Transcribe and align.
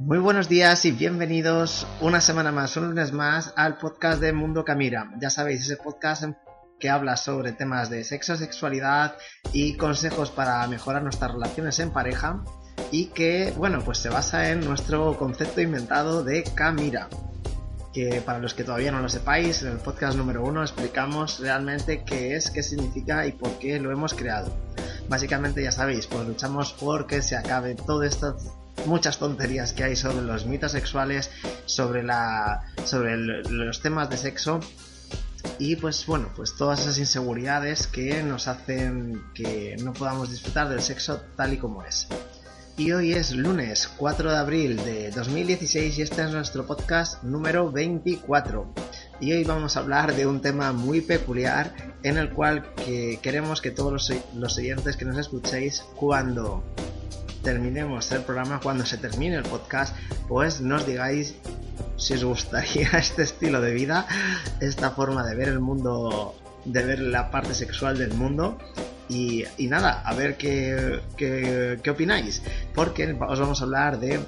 Muy 0.00 0.18
buenos 0.18 0.48
días 0.48 0.84
y 0.86 0.90
bienvenidos 0.90 1.86
una 2.00 2.20
semana 2.20 2.50
más, 2.50 2.76
un 2.76 2.88
lunes 2.88 3.12
más 3.12 3.54
al 3.56 3.78
podcast 3.78 4.20
de 4.20 4.32
Mundo 4.32 4.64
Camira. 4.64 5.12
Ya 5.20 5.30
sabéis, 5.30 5.62
ese 5.62 5.76
podcast 5.76 6.24
que 6.80 6.90
habla 6.90 7.16
sobre 7.16 7.52
temas 7.52 7.90
de 7.90 8.02
sexo, 8.02 8.34
sexualidad 8.34 9.16
y 9.52 9.76
consejos 9.76 10.32
para 10.32 10.66
mejorar 10.66 11.04
nuestras 11.04 11.30
relaciones 11.30 11.78
en 11.78 11.92
pareja 11.92 12.42
y 12.90 13.06
que, 13.06 13.54
bueno, 13.56 13.82
pues 13.84 13.98
se 13.98 14.08
basa 14.08 14.50
en 14.50 14.64
nuestro 14.64 15.16
concepto 15.16 15.60
inventado 15.60 16.24
de 16.24 16.42
Camira. 16.42 17.08
Que 17.92 18.20
para 18.20 18.40
los 18.40 18.52
que 18.52 18.64
todavía 18.64 18.90
no 18.90 18.98
lo 18.98 19.08
sepáis, 19.08 19.62
en 19.62 19.68
el 19.68 19.78
podcast 19.78 20.18
número 20.18 20.42
uno 20.42 20.62
explicamos 20.62 21.38
realmente 21.38 22.02
qué 22.02 22.34
es, 22.34 22.50
qué 22.50 22.64
significa 22.64 23.28
y 23.28 23.32
por 23.32 23.60
qué 23.60 23.78
lo 23.78 23.92
hemos 23.92 24.12
creado. 24.12 24.52
Básicamente 25.08 25.62
ya 25.62 25.70
sabéis, 25.70 26.08
pues 26.08 26.26
luchamos 26.26 26.72
por 26.72 27.06
que 27.06 27.22
se 27.22 27.36
acabe 27.36 27.76
todo 27.76 28.02
esto 28.02 28.36
muchas 28.86 29.18
tonterías 29.18 29.72
que 29.72 29.84
hay 29.84 29.96
sobre 29.96 30.22
los 30.22 30.46
mitos 30.46 30.72
sexuales, 30.72 31.30
sobre 31.66 32.02
la 32.02 32.62
sobre 32.84 33.16
los 33.16 33.80
temas 33.80 34.10
de 34.10 34.16
sexo 34.16 34.60
y 35.58 35.76
pues 35.76 36.04
bueno, 36.06 36.30
pues 36.34 36.56
todas 36.56 36.80
esas 36.80 36.98
inseguridades 36.98 37.86
que 37.86 38.22
nos 38.22 38.48
hacen 38.48 39.22
que 39.34 39.76
no 39.82 39.92
podamos 39.92 40.30
disfrutar 40.30 40.68
del 40.68 40.82
sexo 40.82 41.20
tal 41.36 41.52
y 41.52 41.58
como 41.58 41.82
es. 41.84 42.08
Y 42.76 42.90
hoy 42.90 43.12
es 43.12 43.32
lunes 43.32 43.88
4 43.98 44.32
de 44.32 44.36
abril 44.36 44.76
de 44.78 45.12
2016 45.12 45.96
y 45.96 46.02
este 46.02 46.22
es 46.22 46.30
nuestro 46.32 46.66
podcast 46.66 47.22
número 47.22 47.70
24. 47.70 48.74
Y 49.20 49.32
hoy 49.32 49.44
vamos 49.44 49.76
a 49.76 49.80
hablar 49.80 50.16
de 50.16 50.26
un 50.26 50.40
tema 50.40 50.72
muy 50.72 51.00
peculiar 51.00 51.72
en 52.02 52.18
el 52.18 52.30
cual 52.30 52.74
que 52.74 53.20
queremos 53.22 53.60
que 53.60 53.70
todos 53.70 53.92
los, 53.92 54.12
los 54.34 54.58
oyentes 54.58 54.96
que 54.96 55.04
nos 55.04 55.16
escuchéis 55.18 55.84
cuando 55.94 56.64
terminemos 57.44 58.10
el 58.10 58.22
programa, 58.22 58.58
cuando 58.60 58.84
se 58.84 58.98
termine 58.98 59.36
el 59.36 59.44
podcast, 59.44 59.94
pues 60.26 60.60
nos 60.60 60.84
digáis 60.86 61.36
si 61.96 62.14
os 62.14 62.24
gustaría 62.24 62.88
este 62.98 63.22
estilo 63.22 63.60
de 63.60 63.72
vida, 63.72 64.06
esta 64.60 64.90
forma 64.90 65.24
de 65.24 65.36
ver 65.36 65.48
el 65.48 65.60
mundo, 65.60 66.34
de 66.64 66.82
ver 66.82 66.98
la 66.98 67.30
parte 67.30 67.54
sexual 67.54 67.98
del 67.98 68.14
mundo. 68.14 68.58
Y, 69.06 69.44
nada, 69.68 70.00
a 70.00 70.14
ver 70.14 70.36
qué, 70.36 71.00
qué, 71.16 71.90
opináis, 71.90 72.42
porque 72.74 73.12
os 73.12 73.38
vamos 73.38 73.60
a 73.60 73.64
hablar 73.64 74.00
de 74.00 74.18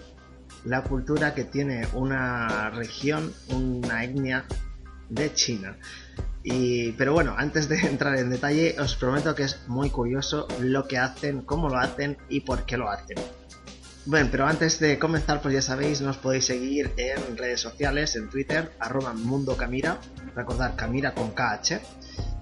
la 0.64 0.82
cultura 0.82 1.34
que 1.34 1.44
tiene 1.44 1.88
una 1.94 2.70
región, 2.70 3.32
una 3.48 4.04
etnia 4.04 4.44
de 5.08 5.32
China. 5.32 5.76
Y, 6.48 6.92
pero 6.92 7.12
bueno, 7.12 7.34
antes 7.36 7.68
de 7.68 7.76
entrar 7.88 8.16
en 8.16 8.30
detalle, 8.30 8.76
os 8.78 8.94
prometo 8.94 9.34
que 9.34 9.42
es 9.42 9.66
muy 9.66 9.90
curioso 9.90 10.46
lo 10.60 10.86
que 10.86 10.96
hacen, 10.96 11.42
cómo 11.42 11.68
lo 11.68 11.76
hacen 11.76 12.16
y 12.28 12.40
por 12.40 12.64
qué 12.64 12.76
lo 12.76 12.88
hacen. 12.88 13.16
Bueno, 14.04 14.28
pero 14.30 14.46
antes 14.46 14.78
de 14.78 14.96
comenzar, 14.96 15.42
pues 15.42 15.54
ya 15.54 15.60
sabéis, 15.60 16.00
nos 16.02 16.18
podéis 16.18 16.44
seguir 16.44 16.92
en 16.98 17.36
redes 17.36 17.60
sociales, 17.60 18.14
en 18.14 18.30
Twitter, 18.30 18.70
arroba 18.78 19.12
Mundo 19.12 19.56
Camira, 19.56 19.98
recordar 20.36 20.76
Camira 20.76 21.14
con 21.14 21.32
KH. 21.32 21.80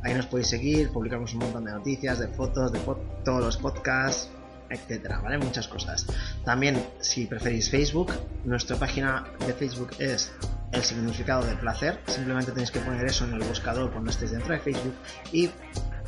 Ahí 0.02 0.12
nos 0.12 0.26
podéis 0.26 0.48
seguir, 0.48 0.90
publicamos 0.90 1.32
un 1.32 1.38
montón 1.38 1.64
de 1.64 1.72
noticias, 1.72 2.18
de 2.18 2.28
fotos, 2.28 2.72
de 2.72 2.80
todos 3.24 3.42
los 3.42 3.56
podcasts, 3.56 4.28
etcétera, 4.68 5.20
¿vale? 5.20 5.38
Muchas 5.38 5.66
cosas. 5.66 6.06
También, 6.44 6.84
si 7.00 7.24
preferís 7.24 7.70
Facebook, 7.70 8.12
nuestra 8.44 8.76
página 8.76 9.24
de 9.46 9.54
Facebook 9.54 9.92
es 9.98 10.30
el 10.74 10.82
significado 10.82 11.44
del 11.44 11.58
placer. 11.58 12.00
Simplemente 12.06 12.52
tenéis 12.52 12.70
que 12.70 12.80
poner 12.80 13.04
eso 13.06 13.24
en 13.24 13.32
el 13.34 13.42
buscador 13.44 13.90
cuando 13.92 14.10
estéis 14.10 14.32
dentro 14.32 14.52
de 14.52 14.60
Facebook 14.60 14.94
y 15.32 15.50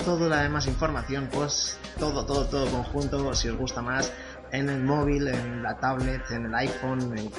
toda 0.04 0.28
la 0.28 0.42
demás 0.42 0.66
información, 0.66 1.30
pues 1.32 1.78
todo, 1.98 2.26
todo, 2.26 2.44
todo 2.46 2.70
conjunto, 2.70 3.34
si 3.34 3.48
os 3.48 3.56
gusta 3.56 3.80
más, 3.82 4.12
en 4.52 4.68
el 4.68 4.82
móvil, 4.82 5.26
en 5.28 5.62
la 5.62 5.78
tablet, 5.78 6.30
en 6.30 6.44
el 6.46 6.54
iPhone, 6.54 7.18
en, 7.18 7.30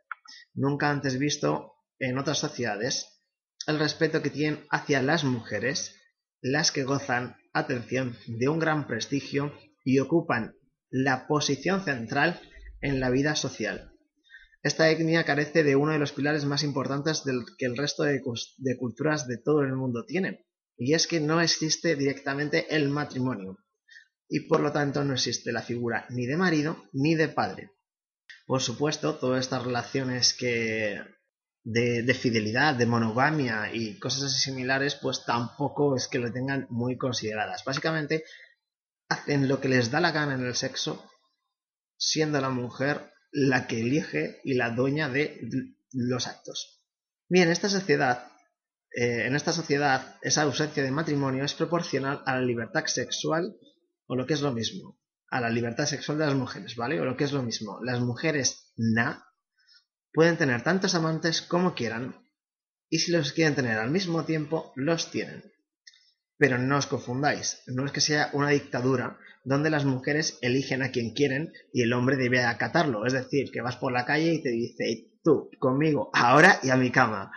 nunca 0.54 0.90
antes 0.90 1.20
visto 1.20 1.74
en 2.00 2.18
otras 2.18 2.40
sociedades, 2.40 3.19
el 3.70 3.78
respeto 3.78 4.24
que 4.24 4.32
tienen 4.32 4.66
hacia 4.72 5.04
las 5.04 5.24
mujeres, 5.24 5.96
las 6.42 6.72
que 6.72 6.84
gozan, 6.84 7.38
atención, 7.54 8.18
de 8.26 8.50
un 8.50 8.58
gran 8.58 8.88
prestigio 8.88 9.54
y 9.84 10.00
ocupan 10.00 10.56
la 10.90 11.28
posición 11.28 11.84
central 11.84 12.42
en 12.82 13.00
la 13.00 13.12
vida 13.12 13.36
social. 13.36 13.92
Esta 14.64 14.90
etnia 14.90 15.24
carece 15.24 15.64
de 15.64 15.76
uno 15.76 15.92
de 15.92 16.00
los 16.00 16.14
pilares 16.14 16.46
más 16.46 16.64
importantes 16.64 17.24
del 17.24 17.46
que 17.60 17.68
el 17.68 17.78
resto 17.78 18.04
de, 18.04 18.22
de 18.58 18.78
culturas 18.78 19.28
de 19.28 19.38
todo 19.38 19.62
el 19.62 19.76
mundo 19.76 20.04
tienen, 20.04 20.44
y 20.76 20.96
es 20.96 21.06
que 21.06 21.20
no 21.20 21.40
existe 21.40 21.96
directamente 21.96 22.76
el 22.76 22.90
matrimonio, 22.90 23.60
y 24.28 24.48
por 24.48 24.62
lo 24.62 24.72
tanto 24.72 25.04
no 25.04 25.14
existe 25.14 25.52
la 25.52 25.62
figura 25.62 26.08
ni 26.10 26.26
de 26.26 26.38
marido 26.38 26.90
ni 26.92 27.14
de 27.14 27.28
padre. 27.28 27.70
Por 28.48 28.62
supuesto, 28.62 29.16
todas 29.16 29.42
estas 29.42 29.64
relaciones 29.64 30.34
que 30.34 31.00
de, 31.72 32.14
fidelidad, 32.16 32.74
de 32.74 32.88
monogamia 32.88 33.72
y 33.72 34.00
cosas 34.00 34.24
así 34.24 34.40
similares, 34.40 34.96
pues 34.96 35.24
tampoco 35.24 35.96
es 35.96 36.08
que 36.08 36.18
lo 36.18 36.32
tengan 36.32 36.66
muy 36.72 36.98
consideradas. 36.98 37.64
Básicamente 37.64 38.24
hacen 39.08 39.48
lo 39.48 39.62
que 39.62 39.70
les 39.70 39.92
da 39.92 40.00
la 40.00 40.12
gana 40.12 40.34
en 40.34 40.46
el 40.46 40.56
sexo, 40.56 41.06
siendo 41.96 42.42
la 42.42 42.50
mujer 42.50 43.14
la 43.32 43.68
que 43.68 43.82
elige 43.82 44.42
y 44.44 44.56
la 44.56 44.72
dueña 44.72 45.10
de 45.10 45.48
los 45.92 46.26
actos. 46.26 46.82
Bien, 47.28 47.50
esta 47.50 47.70
sociedad, 47.70 48.32
eh, 48.92 49.28
en 49.28 49.36
esta 49.36 49.54
sociedad, 49.54 50.18
esa 50.24 50.42
ausencia 50.44 50.82
de 50.82 50.90
matrimonio 50.90 51.44
es 51.44 51.54
proporcional 51.54 52.24
a 52.26 52.34
la 52.34 52.42
libertad 52.42 52.86
sexual 52.88 53.56
o 54.08 54.16
lo 54.16 54.26
que 54.26 54.34
es 54.34 54.42
lo 54.42 54.52
mismo, 54.52 55.00
a 55.30 55.40
la 55.40 55.52
libertad 55.52 55.86
sexual 55.86 56.18
de 56.18 56.26
las 56.26 56.36
mujeres, 56.36 56.76
¿vale? 56.76 57.00
O 57.00 57.06
lo 57.06 57.16
que 57.16 57.26
es 57.26 57.32
lo 57.32 57.44
mismo, 57.44 57.80
las 57.84 58.00
mujeres 58.00 58.74
na 58.76 59.29
pueden 60.14 60.38
tener 60.38 60.64
tantos 60.64 60.96
amantes 60.96 61.42
como 61.42 61.76
quieran 61.76 62.16
y 62.90 63.00
si 63.00 63.12
los 63.12 63.34
quieren 63.34 63.56
tener 63.56 63.78
al 63.78 63.92
mismo 63.92 64.26
tiempo, 64.26 64.74
los 64.76 65.12
tienen. 65.12 65.44
Pero 66.38 66.58
no 66.58 66.78
os 66.78 66.88
confundáis, 66.88 67.62
no 67.68 67.86
es 67.86 67.92
que 67.92 68.02
sea 68.02 68.30
una 68.34 68.50
dictadura 68.50 69.20
donde 69.44 69.70
las 69.70 69.86
mujeres 69.86 70.38
eligen 70.42 70.82
a 70.82 70.92
quien 70.92 71.14
quieren 71.14 71.54
y 71.74 71.82
el 71.84 71.94
hombre 71.94 72.18
debe 72.18 72.44
acatarlo. 72.44 73.06
Es 73.06 73.14
decir, 73.14 73.52
que 73.52 73.62
vas 73.62 73.78
por 73.78 73.92
la 73.92 74.06
calle 74.06 74.34
y 74.34 74.42
te 74.42 74.50
dice, 74.50 75.10
tú, 75.24 75.50
conmigo, 75.60 76.10
ahora 76.14 76.60
y 76.64 76.70
a 76.70 76.78
mi 76.78 76.92
cama. 76.92 77.32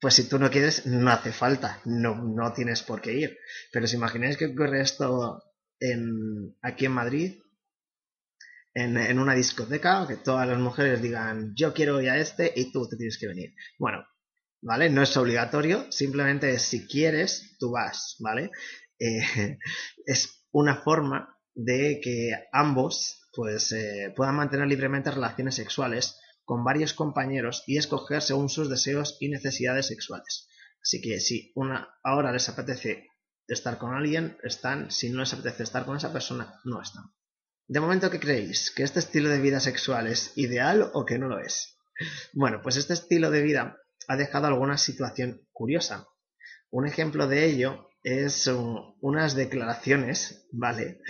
Pues 0.00 0.14
si 0.14 0.28
tú 0.28 0.38
no 0.38 0.50
quieres, 0.50 0.86
no 0.86 1.10
hace 1.10 1.32
falta, 1.32 1.80
no, 1.84 2.14
no 2.14 2.52
tienes 2.52 2.82
por 2.82 3.00
qué 3.00 3.14
ir. 3.14 3.38
Pero 3.72 3.86
si 3.86 3.96
imagináis 3.96 4.36
que 4.36 4.46
ocurre 4.46 4.82
esto 4.82 5.42
en, 5.80 6.54
aquí 6.62 6.86
en 6.86 6.92
Madrid, 6.92 7.40
en, 8.76 9.18
una 9.18 9.34
discoteca, 9.34 10.06
que 10.06 10.16
todas 10.16 10.46
las 10.46 10.58
mujeres 10.58 11.00
digan, 11.00 11.54
yo 11.54 11.72
quiero 11.72 11.98
ir 12.02 12.10
a 12.10 12.18
este 12.18 12.52
y 12.54 12.70
tú 12.70 12.86
te 12.86 12.96
tienes 12.96 13.16
que 13.16 13.26
venir. 13.26 13.54
Bueno, 13.78 14.06
¿vale? 14.60 14.90
No 14.90 15.02
es 15.02 15.16
obligatorio, 15.16 15.90
simplemente 15.90 16.58
si 16.58 16.86
quieres, 16.86 17.56
tú 17.58 17.70
vas, 17.70 18.16
¿vale? 18.18 18.50
Eh, 18.98 19.22
es 20.06 20.46
una 20.52 20.76
forma 20.76 21.38
de 21.54 22.00
que 22.02 22.32
ambos 22.52 23.22
pues 23.32 23.72
eh, 23.72 24.12
puedan 24.14 24.36
mantener 24.36 24.66
libremente 24.66 25.10
relaciones 25.10 25.54
sexuales 25.54 26.18
con 26.44 26.62
varios 26.62 26.92
compañeros 26.92 27.64
y 27.66 27.78
escoger 27.78 28.20
según 28.20 28.50
sus 28.50 28.68
deseos 28.68 29.16
y 29.20 29.30
necesidades 29.30 29.86
sexuales. 29.86 30.48
Así 30.82 31.00
que 31.00 31.18
si 31.20 31.50
una 31.54 31.88
ahora 32.04 32.30
les 32.30 32.46
apetece 32.50 33.08
estar 33.48 33.78
con 33.78 33.94
alguien, 33.94 34.36
están, 34.42 34.90
si 34.90 35.08
no 35.08 35.20
les 35.20 35.32
apetece 35.32 35.62
estar 35.62 35.86
con 35.86 35.96
esa 35.96 36.12
persona, 36.12 36.60
no 36.64 36.82
están. 36.82 37.04
De 37.68 37.80
momento, 37.80 38.10
¿qué 38.10 38.20
creéis? 38.20 38.70
¿Que 38.70 38.84
este 38.84 39.00
estilo 39.00 39.28
de 39.28 39.40
vida 39.40 39.58
sexual 39.58 40.06
es 40.06 40.32
ideal 40.36 40.88
o 40.94 41.04
que 41.04 41.18
no 41.18 41.26
lo 41.26 41.40
es? 41.40 41.78
Bueno, 42.32 42.60
pues 42.62 42.76
este 42.76 42.92
estilo 42.92 43.30
de 43.30 43.42
vida 43.42 43.76
ha 44.06 44.16
dejado 44.16 44.46
alguna 44.46 44.78
situación 44.78 45.40
curiosa. 45.52 46.06
Un 46.70 46.86
ejemplo 46.86 47.26
de 47.26 47.44
ello 47.44 47.88
es 48.04 48.48
unas 49.00 49.34
declaraciones, 49.34 50.46
¿vale? 50.52 51.00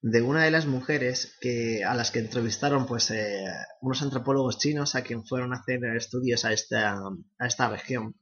De 0.00 0.22
una 0.22 0.44
de 0.44 0.50
las 0.50 0.64
mujeres 0.64 1.36
que, 1.40 1.84
a 1.84 1.94
las 1.94 2.10
que 2.10 2.20
entrevistaron 2.20 2.86
pues, 2.86 3.10
eh, 3.10 3.44
unos 3.82 4.00
antropólogos 4.00 4.58
chinos 4.58 4.94
a 4.94 5.02
quien 5.02 5.26
fueron 5.26 5.52
a 5.52 5.58
hacer 5.58 5.84
estudios 5.96 6.46
a 6.46 6.52
esta, 6.52 6.96
a 7.38 7.46
esta 7.46 7.68
región, 7.68 8.16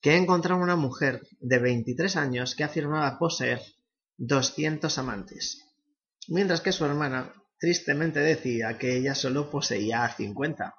que 0.00 0.16
encontraron 0.16 0.62
una 0.62 0.76
mujer 0.76 1.20
de 1.40 1.58
23 1.58 2.16
años 2.16 2.54
que 2.54 2.64
afirmaba 2.64 3.18
poseer 3.18 3.60
200 4.16 4.96
amantes, 4.98 5.60
mientras 6.28 6.60
que 6.60 6.72
su 6.72 6.84
hermana 6.84 7.32
tristemente 7.58 8.20
decía 8.20 8.76
que 8.78 8.96
ella 8.96 9.14
solo 9.14 9.50
poseía 9.50 10.08
50. 10.08 10.74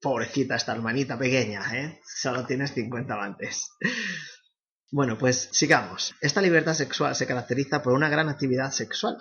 Pobrecita 0.00 0.56
esta 0.56 0.72
hermanita 0.72 1.18
pequeña, 1.18 1.62
¿eh? 1.74 2.00
Solo 2.04 2.46
tienes 2.46 2.72
50 2.72 3.12
amantes. 3.14 3.70
Bueno, 4.90 5.18
pues 5.18 5.50
sigamos. 5.52 6.14
Esta 6.20 6.40
libertad 6.40 6.74
sexual 6.74 7.14
se 7.14 7.26
caracteriza 7.26 7.82
por 7.82 7.92
una 7.92 8.08
gran 8.08 8.28
actividad 8.28 8.70
sexual, 8.70 9.18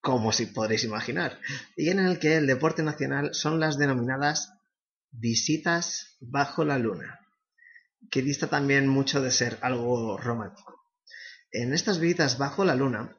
como 0.00 0.32
si 0.32 0.46
podréis 0.46 0.84
imaginar, 0.84 1.38
y 1.76 1.88
en 1.90 2.00
el 2.00 2.18
que 2.18 2.36
el 2.36 2.46
deporte 2.46 2.82
nacional 2.82 3.30
son 3.32 3.58
las 3.58 3.78
denominadas 3.78 4.52
visitas 5.10 6.16
bajo 6.20 6.64
la 6.64 6.78
luna, 6.78 7.20
que 8.10 8.22
dista 8.22 8.48
también 8.48 8.86
mucho 8.86 9.22
de 9.22 9.30
ser 9.30 9.58
algo 9.62 10.18
romántico. 10.18 10.74
En 11.52 11.72
estas 11.72 12.00
visitas 12.00 12.36
bajo 12.36 12.64
la 12.64 12.74
luna, 12.74 13.16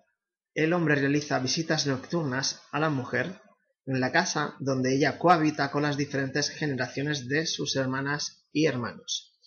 el 0.53 0.73
hombre 0.73 0.95
realiza 0.95 1.39
visitas 1.39 1.87
nocturnas 1.87 2.61
a 2.71 2.79
la 2.79 2.89
mujer 2.89 3.41
en 3.85 3.99
la 3.99 4.11
casa 4.11 4.55
donde 4.59 4.95
ella 4.95 5.17
cohabita 5.17 5.71
con 5.71 5.83
las 5.83 5.97
diferentes 5.97 6.49
generaciones 6.49 7.27
de 7.27 7.45
sus 7.45 7.75
hermanas 7.75 8.45
y 8.51 8.65
hermanos. 8.65 9.37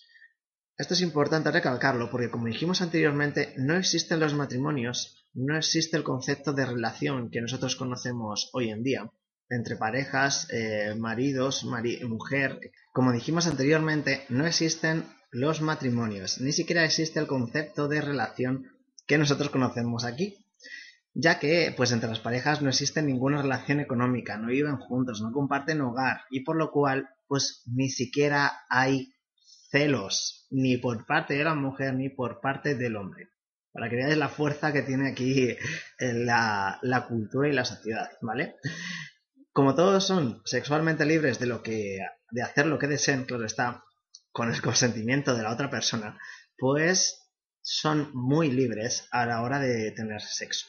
Esto 0.77 0.95
es 0.95 1.01
importante 1.01 1.51
recalcarlo 1.51 2.09
porque, 2.09 2.31
como 2.31 2.47
dijimos 2.47 2.81
anteriormente, 2.81 3.53
no 3.57 3.75
existen 3.75 4.19
los 4.19 4.33
matrimonios, 4.33 5.29
no 5.33 5.55
existe 5.55 5.97
el 5.97 6.03
concepto 6.03 6.51
de 6.51 6.65
relación 6.65 7.29
que 7.29 7.41
nosotros 7.41 7.75
conocemos 7.75 8.49
hoy 8.53 8.69
en 8.69 8.83
día 8.83 9.11
entre 9.49 9.75
parejas, 9.75 10.47
eh, 10.51 10.95
maridos, 10.97 11.63
mujer. 11.63 12.59
Como 12.91 13.11
dijimos 13.11 13.45
anteriormente, 13.45 14.25
no 14.29 14.47
existen 14.47 15.05
los 15.31 15.61
matrimonios, 15.61 16.41
ni 16.41 16.51
siquiera 16.51 16.83
existe 16.83 17.19
el 17.19 17.27
concepto 17.27 17.87
de 17.87 18.01
relación 18.01 18.65
que 19.05 19.17
nosotros 19.17 19.49
conocemos 19.49 20.05
aquí 20.05 20.42
ya 21.13 21.39
que 21.39 21.73
pues 21.75 21.91
entre 21.91 22.09
las 22.09 22.19
parejas 22.19 22.61
no 22.61 22.69
existe 22.69 23.01
ninguna 23.01 23.41
relación 23.41 23.79
económica, 23.79 24.37
no 24.37 24.47
viven 24.47 24.77
juntos, 24.77 25.21
no 25.21 25.31
comparten 25.31 25.81
hogar 25.81 26.21
y 26.31 26.41
por 26.41 26.55
lo 26.55 26.71
cual 26.71 27.09
pues 27.27 27.63
ni 27.65 27.89
siquiera 27.89 28.63
hay 28.69 29.13
celos 29.69 30.47
ni 30.49 30.77
por 30.77 31.05
parte 31.05 31.35
de 31.35 31.43
la 31.43 31.55
mujer 31.55 31.93
ni 31.93 32.09
por 32.09 32.41
parte 32.41 32.75
del 32.75 32.95
hombre. 32.95 33.29
Para 33.71 33.89
que 33.89 33.95
veáis 33.95 34.17
la 34.17 34.29
fuerza 34.29 34.71
que 34.71 34.83
tiene 34.83 35.09
aquí 35.09 35.55
la, 35.99 36.79
la 36.83 37.07
cultura 37.07 37.49
y 37.49 37.53
la 37.53 37.65
sociedad, 37.65 38.09
¿vale? 38.21 38.55
Como 39.51 39.73
todos 39.73 40.05
son 40.05 40.41
sexualmente 40.45 41.05
libres 41.05 41.39
de 41.39 41.47
lo 41.47 41.63
que 41.63 41.99
de 42.33 42.41
hacer 42.41 42.65
lo 42.65 42.79
que 42.79 42.87
deseen, 42.87 43.25
claro 43.25 43.45
está, 43.45 43.83
con 44.31 44.51
el 44.51 44.61
consentimiento 44.61 45.35
de 45.35 45.43
la 45.43 45.51
otra 45.51 45.69
persona, 45.69 46.17
pues 46.57 47.29
son 47.61 48.09
muy 48.13 48.49
libres 48.51 49.07
a 49.11 49.25
la 49.25 49.41
hora 49.43 49.59
de 49.59 49.91
tener 49.91 50.21
sexo. 50.21 50.65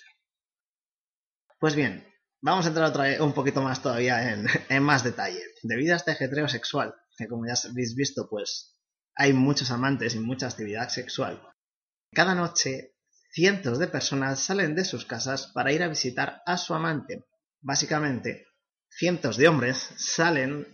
Pues 1.64 1.76
bien, 1.76 2.06
vamos 2.42 2.66
a 2.66 2.68
entrar 2.68 2.90
otra 2.90 3.04
vez 3.04 3.20
un 3.20 3.32
poquito 3.32 3.62
más 3.62 3.80
todavía 3.80 4.34
en, 4.68 4.82
más 4.82 5.02
detalle. 5.02 5.40
Debido 5.62 5.94
a 5.94 5.96
este 5.96 6.10
ajetreo 6.10 6.46
sexual, 6.46 6.94
que 7.16 7.26
como 7.26 7.46
ya 7.46 7.54
habéis 7.70 7.94
visto, 7.94 8.28
pues 8.28 8.76
hay 9.16 9.32
muchos 9.32 9.70
amantes 9.70 10.14
y 10.14 10.18
mucha 10.18 10.46
actividad 10.46 10.90
sexual, 10.90 11.40
cada 12.12 12.34
noche 12.34 12.92
cientos 13.32 13.78
de 13.78 13.86
personas 13.86 14.40
salen 14.40 14.74
de 14.74 14.84
sus 14.84 15.06
casas 15.06 15.52
para 15.54 15.72
ir 15.72 15.82
a 15.82 15.88
visitar 15.88 16.42
a 16.44 16.58
su 16.58 16.74
amante. 16.74 17.24
Básicamente, 17.62 18.44
cientos 18.90 19.38
de 19.38 19.48
hombres 19.48 19.78
salen 19.96 20.66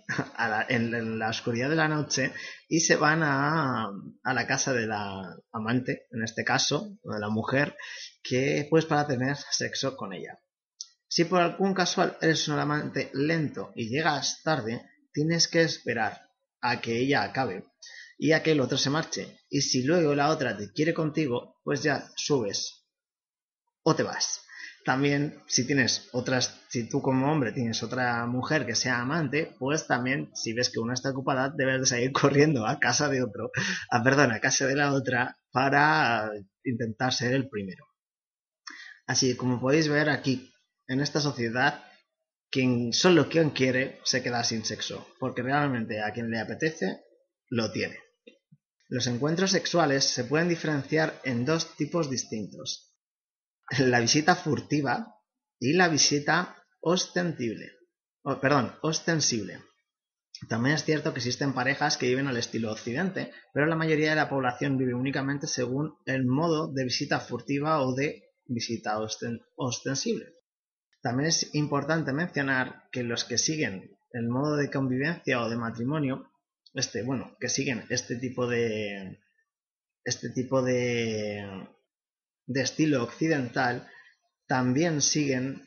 en, 0.70 1.20
la 1.20 1.28
oscuridad 1.28 1.70
de 1.70 1.76
la 1.76 1.87
noche 1.87 2.32
y 2.69 2.81
se 2.81 2.96
van 2.96 3.22
a, 3.22 3.92
a, 4.25 4.34
la 4.34 4.46
casa 4.48 4.72
de 4.72 4.88
la 4.88 5.37
amante, 5.52 6.08
en 6.10 6.25
este 6.25 6.42
caso, 6.42 6.98
de 7.04 7.20
la 7.20 7.28
mujer, 7.28 7.76
que 8.25 8.66
pues 8.69 8.87
para 8.87 9.06
tener 9.06 9.37
sexo 9.37 9.96
con 9.96 10.14
ella. 10.14 10.37
Si 11.12 11.25
por 11.25 11.41
algún 11.41 11.75
casual 11.75 12.17
eres 12.21 12.47
un 12.47 12.61
amante 12.61 13.11
lento 13.14 13.73
y 13.75 13.88
llegas 13.88 14.45
tarde, 14.45 14.88
tienes 15.12 15.49
que 15.49 15.62
esperar 15.62 16.29
a 16.61 16.81
que 16.81 16.99
ella 17.00 17.25
acabe 17.25 17.64
y 18.17 18.31
a 18.31 18.45
que 18.45 18.52
el 18.52 18.61
otro 18.61 18.79
se 18.79 18.90
marche. 18.90 19.40
Y 19.49 19.62
si 19.62 19.83
luego 19.83 20.14
la 20.14 20.29
otra 20.29 20.57
te 20.57 20.71
quiere 20.71 20.95
contigo, 20.95 21.57
pues 21.64 21.83
ya 21.83 22.09
subes 22.14 22.87
o 23.83 23.97
te 23.97 24.05
vas. 24.05 24.47
También 24.85 25.43
si 25.49 25.67
tienes 25.67 26.09
otras, 26.12 26.61
si 26.69 26.88
tú 26.88 27.02
como 27.02 27.33
hombre 27.33 27.50
tienes 27.50 27.83
otra 27.83 28.25
mujer 28.26 28.64
que 28.64 28.76
sea 28.76 29.00
amante, 29.00 29.57
pues 29.59 29.88
también 29.88 30.31
si 30.35 30.52
ves 30.52 30.71
que 30.71 30.79
una 30.79 30.95
está 30.95 31.11
ocupada, 31.11 31.52
debes 31.55 31.81
de 31.81 31.87
salir 31.87 32.12
corriendo 32.12 32.69
a 32.69 32.79
casa 32.79 33.09
de 33.09 33.25
otro, 33.25 33.50
a, 33.90 33.97
ah, 33.97 34.02
perdón, 34.05 34.31
a 34.31 34.38
casa 34.38 34.69
de 34.69 34.76
la 34.76 34.93
otra 34.93 35.37
para 35.50 36.31
intentar 36.62 37.12
ser 37.12 37.35
el 37.35 37.49
primero. 37.49 37.85
Así 39.09 39.35
como 39.35 39.61
podéis 39.61 39.88
ver 39.88 40.09
aquí 40.09 40.50
en 40.90 41.00
esta 41.00 41.20
sociedad, 41.20 41.85
quien 42.50 42.92
solo 42.92 43.28
quien 43.28 43.50
quiere 43.50 44.00
se 44.02 44.25
queda 44.25 44.42
sin 44.42 44.64
sexo, 44.64 45.06
porque 45.20 45.40
realmente 45.40 46.02
a 46.02 46.12
quien 46.12 46.28
le 46.30 46.40
apetece, 46.40 47.04
lo 47.49 47.70
tiene. 47.70 47.97
Los 48.88 49.06
encuentros 49.06 49.52
sexuales 49.52 50.02
se 50.02 50.25
pueden 50.25 50.49
diferenciar 50.49 51.20
en 51.23 51.44
dos 51.44 51.76
tipos 51.76 52.11
distintos. 52.11 52.92
La 53.78 54.00
visita 54.00 54.35
furtiva 54.35 55.14
y 55.61 55.75
la 55.75 55.88
visita 55.88 56.56
ostensible. 56.80 57.70
perdón, 58.42 58.75
ostensible. 58.82 59.62
También 60.49 60.75
es 60.75 60.85
cierto 60.85 61.12
que 61.12 61.20
existen 61.20 61.54
parejas 61.54 61.99
que 61.99 62.09
viven 62.09 62.26
al 62.26 62.37
estilo 62.37 62.73
occidente, 62.73 63.30
pero 63.54 63.66
la 63.66 63.76
mayoría 63.76 64.11
de 64.11 64.16
la 64.16 64.28
población 64.28 64.76
vive 64.76 64.94
únicamente 64.94 65.47
según 65.47 65.94
el 66.04 66.26
modo 66.26 66.73
de 66.73 66.82
visita 66.82 67.20
furtiva 67.20 67.80
o 67.80 67.94
de 67.94 68.25
visita 68.47 68.99
ostensible. 69.54 70.39
También 71.02 71.28
es 71.28 71.54
importante 71.54 72.12
mencionar 72.12 72.88
que 72.92 73.02
los 73.02 73.25
que 73.25 73.38
siguen 73.38 73.97
el 74.12 74.28
modo 74.28 74.57
de 74.57 74.71
convivencia 74.71 75.42
o 75.42 75.49
de 75.49 75.57
matrimonio, 75.57 76.30
este, 76.75 77.02
bueno, 77.02 77.37
que 77.40 77.49
siguen 77.49 77.85
este 77.88 78.16
tipo 78.16 78.47
de 78.47 79.19
este 80.04 80.30
tipo 80.30 80.62
de, 80.62 81.69
de 82.47 82.62
estilo 82.62 83.02
occidental, 83.02 83.88
también 84.47 85.00
siguen 85.02 85.62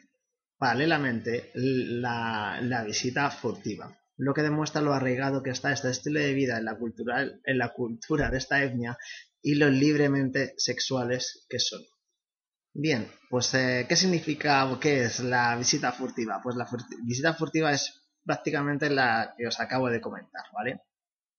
paralelamente 0.57 1.51
la, 1.53 2.83
visita 2.85 3.29
furtiva, 3.29 3.97
lo 4.17 4.33
que 4.33 4.41
demuestra 4.41 4.81
lo 4.81 4.93
arraigado 4.93 5.43
que 5.43 5.51
está 5.51 5.71
este 5.71 5.89
estilo 5.89 6.19
de 6.19 6.33
vida 6.33 6.57
en 6.57 6.65
la, 6.65 6.77
en 7.45 7.57
la 7.57 7.73
cultura 7.73 8.29
de 8.29 8.37
esta 8.37 8.63
etnia 8.63 8.97
y 9.41 9.55
lo 9.55 9.69
libremente 9.69 10.53
sexuales 10.57 11.45
que 11.49 11.59
son. 11.59 11.81
Bien, 12.75 13.07
pues 13.29 13.53
eh, 13.53 13.85
¿qué 13.87 13.95
significa 13.95 14.65
o 14.65 14.79
qué 14.79 15.03
es 15.03 15.19
la 15.19 15.55
visita 15.55 15.91
furtiva? 15.91 16.41
Pues 16.41 16.55
la 16.55 16.67
visita 17.03 17.35
furtiva 17.35 17.71
es 17.71 18.03
prácticamente 18.25 18.89
la 18.89 19.35
que 19.37 19.47
os 19.47 19.59
acabo 19.59 19.89
de 19.89 20.01
comentar, 20.01 20.43
¿vale? 20.53 20.81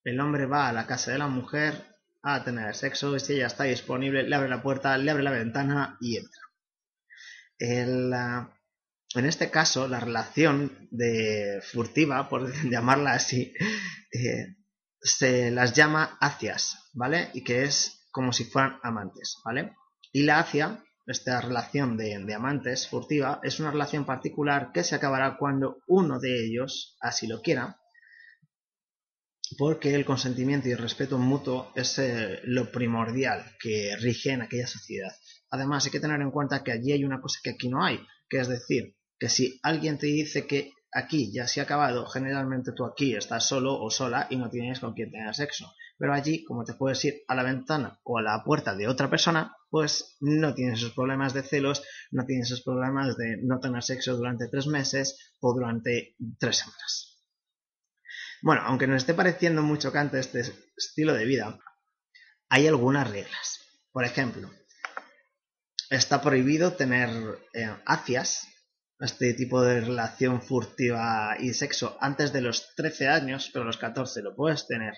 El 0.05 0.21
hombre 0.21 0.47
va 0.47 0.69
a 0.69 0.73
la 0.73 0.87
casa 0.87 1.11
de 1.11 1.19
la 1.19 1.27
mujer 1.27 1.75
a 2.23 2.45
tener 2.45 2.75
sexo 2.77 3.19
si 3.19 3.35
ella 3.35 3.49
está 3.49 3.65
disponible, 3.65 4.23
le 4.23 4.37
abre 4.37 4.49
la 4.49 4.63
puerta, 4.63 4.97
le 4.97 5.11
abre 5.11 5.25
la 5.25 5.33
ventana 5.33 5.99
y 6.01 6.19
entra. 6.19 6.43
en 9.17 9.27
este 9.27 9.51
caso, 9.51 9.89
la 9.89 10.01
relación 10.01 10.89
de 10.91 11.61
furtiva, 11.63 12.29
por 12.29 12.53
llamarla 12.71 13.15
así, 13.15 13.53
eh, 14.13 14.57
se 15.01 15.51
las 15.51 15.75
llama 15.75 16.17
acias, 16.21 16.91
¿vale? 16.93 17.31
Y 17.35 17.43
que 17.43 17.65
es 17.65 18.07
como 18.13 18.33
si 18.33 18.45
fueran 18.45 18.79
amantes, 18.85 19.39
¿vale? 19.45 19.75
Y 20.13 20.23
la 20.23 20.39
acia 20.39 20.85
esta 21.07 21.41
relación 21.41 21.97
de, 21.97 22.35
amantes 22.35 22.89
furtiva 22.89 23.41
es 23.43 23.61
una 23.61 23.71
relación 23.71 24.05
particular 24.05 24.71
que 24.73 24.85
se 24.85 24.95
acabará 24.95 25.37
cuando 25.37 25.83
uno 25.87 26.19
de 26.19 26.47
ellos 26.47 26.97
así 27.01 27.27
lo 27.27 27.43
quiera, 27.43 27.79
porque 29.59 29.95
el 29.95 30.05
consentimiento 30.05 30.69
y 30.69 30.73
el 30.73 30.79
respeto 30.79 31.19
mutuo 31.19 31.71
es 31.75 31.99
eh, 31.99 32.41
lo 32.45 32.73
primordial 32.73 33.45
que 33.61 33.95
rige 34.01 34.31
en 34.31 34.43
aquella 34.43 34.67
sociedad. 34.67 35.13
Además, 35.51 35.85
hay 35.85 35.93
que 35.93 36.01
tener 36.01 36.21
en 36.21 36.31
cuenta 36.31 36.65
que 36.65 36.73
allí 36.73 36.93
hay 36.93 37.05
una 37.05 37.21
cosa 37.21 37.39
que 37.43 37.51
aquí 37.51 37.69
no 37.69 37.85
hay, 37.85 38.01
que 38.29 38.39
es 38.39 38.49
decir, 38.49 38.97
que 39.19 39.29
si 39.29 39.61
alguien 39.63 39.99
te 39.99 40.07
dice 40.07 40.47
que 40.47 40.73
aquí 40.95 41.33
ya 41.33 41.47
se 41.47 41.61
ha 41.61 41.65
acabado, 41.65 42.07
generalmente 42.07 42.73
tú 42.73 42.85
aquí 42.85 43.15
estás 43.15 43.47
solo 43.47 43.81
o 43.81 43.91
sola 43.91 44.27
y 44.31 44.37
no 44.37 44.49
tienes 44.49 44.81
con 44.81 44.95
quién 44.95 45.11
tener 45.11 45.35
sexo. 45.35 45.73
Pero 45.99 46.15
allí, 46.15 46.45
como 46.45 46.65
te 46.65 46.75
puedes 46.75 47.05
ir 47.05 47.23
a 47.29 47.35
la 47.35 47.43
ventana 47.43 48.01
o 48.05 48.19
a 48.19 48.23
la 48.23 48.43
puerta 48.45 48.75
de 48.75 48.89
otra 48.89 49.11
persona, 49.11 49.55
pues 49.75 50.17
no 50.21 50.55
tienes 50.55 50.79
esos 50.79 50.93
problemas 50.93 51.35
de 51.35 51.43
celos, 51.43 51.83
no 52.13 52.25
tienes 52.25 52.47
esos 52.47 52.63
problemas 52.63 53.17
de 53.17 53.39
no 53.43 53.59
tener 53.59 53.83
sexo 53.83 54.17
durante 54.17 54.47
tres 54.47 54.69
meses 54.69 55.35
o 55.41 55.53
durante 55.53 56.15
tres 56.39 56.59
semanas. 56.59 57.27
Bueno, 58.41 58.63
aunque 58.67 58.87
nos 58.87 58.99
esté 58.99 59.15
pareciendo 59.15 59.63
muy 59.63 59.79
chocante 59.79 60.21
este 60.21 60.43
estilo 60.77 61.13
de 61.13 61.25
vida, 61.25 61.59
hay 62.49 62.69
algunas 62.69 63.11
reglas. 63.11 63.63
Por 63.91 64.05
ejemplo, 64.05 64.49
está 65.91 66.23
prohibido 66.23 66.75
tener 66.75 67.11
eh, 67.53 67.77
acias 67.85 68.47
este 69.01 69.35
tipo 69.35 69.63
de 69.63 69.81
relación 69.81 70.41
furtiva 70.41 71.37
y 71.39 71.53
sexo 71.53 71.97
antes 72.01 72.33
de 72.33 72.41
los 72.41 72.75
13 72.77 73.09
años, 73.09 73.51
pero 73.53 73.65
a 73.65 73.67
los 73.67 73.77
14 73.77 74.23
lo 74.23 74.37
puedes 74.37 74.67
tener. 74.67 74.95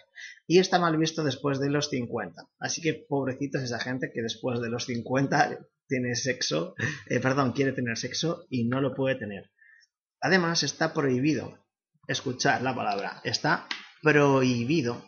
Y 0.46 0.58
está 0.58 0.78
mal 0.78 0.96
visto 0.96 1.24
después 1.24 1.58
de 1.58 1.70
los 1.70 1.88
50. 1.88 2.42
Así 2.58 2.82
que 2.82 2.94
pobrecitos 3.08 3.62
esa 3.62 3.80
gente 3.80 4.10
que 4.12 4.22
después 4.22 4.60
de 4.60 4.68
los 4.68 4.84
50 4.86 5.58
tiene 5.88 6.14
sexo, 6.14 6.74
eh, 7.08 7.20
perdón, 7.20 7.52
quiere 7.52 7.72
tener 7.72 7.96
sexo 7.96 8.46
y 8.50 8.64
no 8.68 8.80
lo 8.80 8.94
puede 8.94 9.16
tener. 9.16 9.50
Además 10.20 10.62
está 10.62 10.92
prohibido, 10.92 11.64
escuchar 12.06 12.62
la 12.62 12.74
palabra, 12.74 13.20
está 13.24 13.66
prohibido 14.02 15.04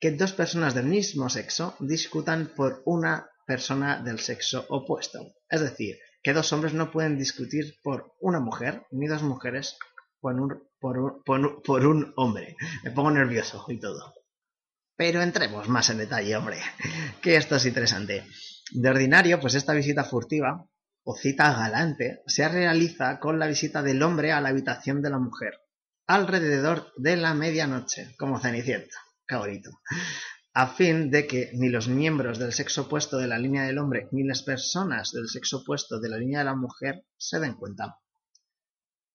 que 0.00 0.12
dos 0.12 0.32
personas 0.32 0.74
del 0.74 0.86
mismo 0.86 1.28
sexo 1.28 1.76
discutan 1.80 2.52
por 2.54 2.82
una 2.84 3.30
persona 3.46 4.02
del 4.02 4.18
sexo 4.18 4.66
opuesto. 4.68 5.34
Es 5.48 5.60
decir, 5.60 5.96
que 6.26 6.32
dos 6.32 6.52
hombres 6.52 6.74
no 6.74 6.90
pueden 6.90 7.16
discutir 7.16 7.78
por 7.84 8.16
una 8.18 8.40
mujer, 8.40 8.84
ni 8.90 9.06
dos 9.06 9.22
mujeres 9.22 9.78
por 10.20 10.34
un, 10.34 10.60
por 10.80 11.86
un, 11.86 12.12
hombre. 12.16 12.56
Me 12.82 12.90
pongo 12.90 13.12
nervioso 13.12 13.64
y 13.68 13.78
todo. 13.78 14.12
Pero 14.96 15.22
entremos 15.22 15.68
más 15.68 15.88
en 15.90 15.98
detalle, 15.98 16.34
hombre, 16.34 16.58
que 17.22 17.36
esto 17.36 17.54
es 17.54 17.64
interesante. 17.66 18.26
De 18.72 18.88
ordinario, 18.88 19.38
pues 19.38 19.54
esta 19.54 19.72
visita 19.72 20.02
furtiva 20.02 20.66
o 21.04 21.14
cita 21.14 21.52
galante 21.52 22.22
se 22.26 22.48
realiza 22.48 23.20
con 23.20 23.38
la 23.38 23.46
visita 23.46 23.80
del 23.80 24.02
hombre 24.02 24.32
a 24.32 24.40
la 24.40 24.48
habitación 24.48 25.02
de 25.02 25.10
la 25.10 25.20
mujer, 25.20 25.60
alrededor 26.08 26.92
de 26.96 27.18
la 27.18 27.34
medianoche, 27.34 28.16
como 28.18 28.40
Cenicienta. 28.40 28.96
Qué 29.28 29.36
bonito 29.36 29.70
a 30.58 30.68
fin 30.68 31.10
de 31.10 31.26
que 31.26 31.50
ni 31.52 31.68
los 31.68 31.86
miembros 31.86 32.38
del 32.38 32.50
sexo 32.50 32.82
opuesto 32.82 33.18
de 33.18 33.26
la 33.26 33.38
línea 33.38 33.64
del 33.64 33.76
hombre 33.76 34.08
ni 34.10 34.24
las 34.24 34.42
personas 34.42 35.12
del 35.12 35.28
sexo 35.28 35.58
opuesto 35.58 36.00
de 36.00 36.08
la 36.08 36.16
línea 36.16 36.38
de 36.38 36.46
la 36.46 36.56
mujer 36.56 37.04
se 37.18 37.38
den 37.40 37.56
cuenta. 37.56 37.98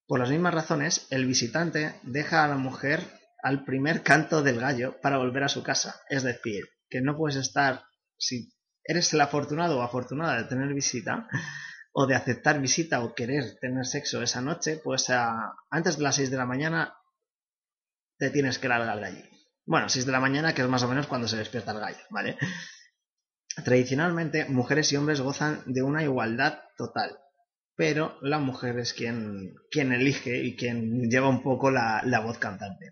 Por 0.05 0.19
las 0.19 0.29
mismas 0.29 0.53
razones, 0.53 1.07
el 1.09 1.25
visitante 1.25 1.95
deja 2.03 2.43
a 2.43 2.47
la 2.47 2.57
mujer 2.57 3.01
al 3.41 3.65
primer 3.65 4.03
canto 4.03 4.43
del 4.43 4.59
gallo 4.59 5.01
para 5.01 5.17
volver 5.17 5.43
a 5.43 5.49
su 5.49 5.63
casa. 5.63 5.99
Es 6.09 6.21
decir, 6.21 6.63
que 6.87 7.01
no 7.01 7.17
puedes 7.17 7.37
estar, 7.37 7.85
si 8.17 8.53
eres 8.83 9.11
el 9.15 9.21
afortunado 9.21 9.79
o 9.79 9.81
afortunada 9.81 10.37
de 10.37 10.47
tener 10.47 10.71
visita, 10.75 11.27
o 11.91 12.05
de 12.05 12.13
aceptar 12.13 12.61
visita 12.61 13.01
o 13.01 13.15
querer 13.15 13.57
tener 13.59 13.87
sexo 13.87 14.21
esa 14.21 14.41
noche, 14.41 14.79
pues 14.83 15.07
antes 15.71 15.97
de 15.97 16.03
las 16.03 16.17
6 16.17 16.29
de 16.29 16.37
la 16.37 16.45
mañana 16.45 16.93
te 18.19 18.29
tienes 18.29 18.59
que 18.59 18.67
largar 18.67 18.99
de 18.99 19.05
allí. 19.07 19.40
Bueno, 19.65 19.89
6 19.89 20.05
de 20.05 20.11
la 20.11 20.19
mañana, 20.19 20.53
que 20.53 20.61
es 20.61 20.67
más 20.67 20.83
o 20.83 20.87
menos 20.87 21.07
cuando 21.07 21.27
se 21.27 21.37
despierta 21.37 21.71
el 21.71 21.79
gallo, 21.79 22.03
¿vale? 22.09 22.37
Tradicionalmente, 23.63 24.45
mujeres 24.45 24.91
y 24.91 24.97
hombres 24.97 25.21
gozan 25.21 25.61
de 25.65 25.83
una 25.83 26.03
igualdad 26.03 26.61
total, 26.77 27.19
pero 27.75 28.17
la 28.21 28.39
mujer 28.39 28.79
es 28.79 28.93
quien, 28.93 29.53
quien 29.69 29.91
elige 29.91 30.43
y 30.43 30.55
quien 30.55 31.09
lleva 31.09 31.29
un 31.29 31.43
poco 31.43 31.69
la, 31.69 32.01
la 32.05 32.21
voz 32.21 32.37
cantante. 32.39 32.91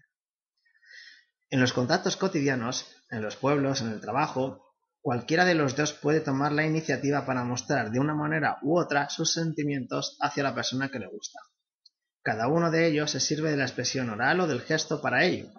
En 1.50 1.60
los 1.60 1.74
contactos 1.74 2.18
cotidianos, 2.18 2.96
en 3.10 3.22
los 3.22 3.36
pueblos, 3.36 3.82
en 3.82 3.90
el 3.90 4.02
trabajo, 4.02 4.76
cualquiera 5.02 5.46
de 5.46 5.56
los 5.56 5.76
dos 5.76 5.94
puede 5.94 6.20
tomar 6.20 6.52
la 6.52 6.66
iniciativa 6.66 7.26
para 7.26 7.44
mostrar 7.44 7.90
de 7.90 8.00
una 8.00 8.14
manera 8.14 8.60
u 8.62 8.78
otra 8.78 9.10
sus 9.10 9.34
sentimientos 9.34 10.18
hacia 10.22 10.44
la 10.44 10.54
persona 10.54 10.90
que 10.90 11.00
le 11.00 11.08
gusta. 11.08 11.40
Cada 12.22 12.48
uno 12.48 12.70
de 12.70 12.86
ellos 12.86 13.10
se 13.10 13.20
sirve 13.20 13.50
de 13.50 13.58
la 13.58 13.64
expresión 13.64 14.10
oral 14.10 14.42
o 14.42 14.48
del 14.48 14.62
gesto 14.62 15.02
para 15.02 15.24
ello, 15.24 15.50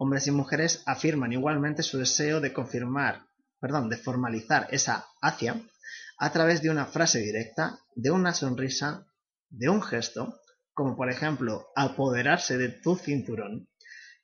Hombres 0.00 0.28
y 0.28 0.30
mujeres 0.30 0.82
afirman 0.86 1.32
igualmente 1.32 1.82
su 1.82 1.98
deseo 1.98 2.40
de 2.40 2.52
confirmar, 2.52 3.26
perdón, 3.60 3.88
de 3.90 3.96
formalizar 3.96 4.68
esa 4.70 5.06
hacia 5.20 5.60
a 6.18 6.32
través 6.32 6.62
de 6.62 6.70
una 6.70 6.86
frase 6.86 7.18
directa, 7.18 7.80
de 7.96 8.12
una 8.12 8.32
sonrisa, 8.32 9.06
de 9.50 9.68
un 9.68 9.82
gesto, 9.82 10.40
como 10.72 10.96
por 10.96 11.10
ejemplo 11.10 11.66
apoderarse 11.74 12.56
de 12.58 12.68
tu 12.68 12.94
cinturón. 12.94 13.68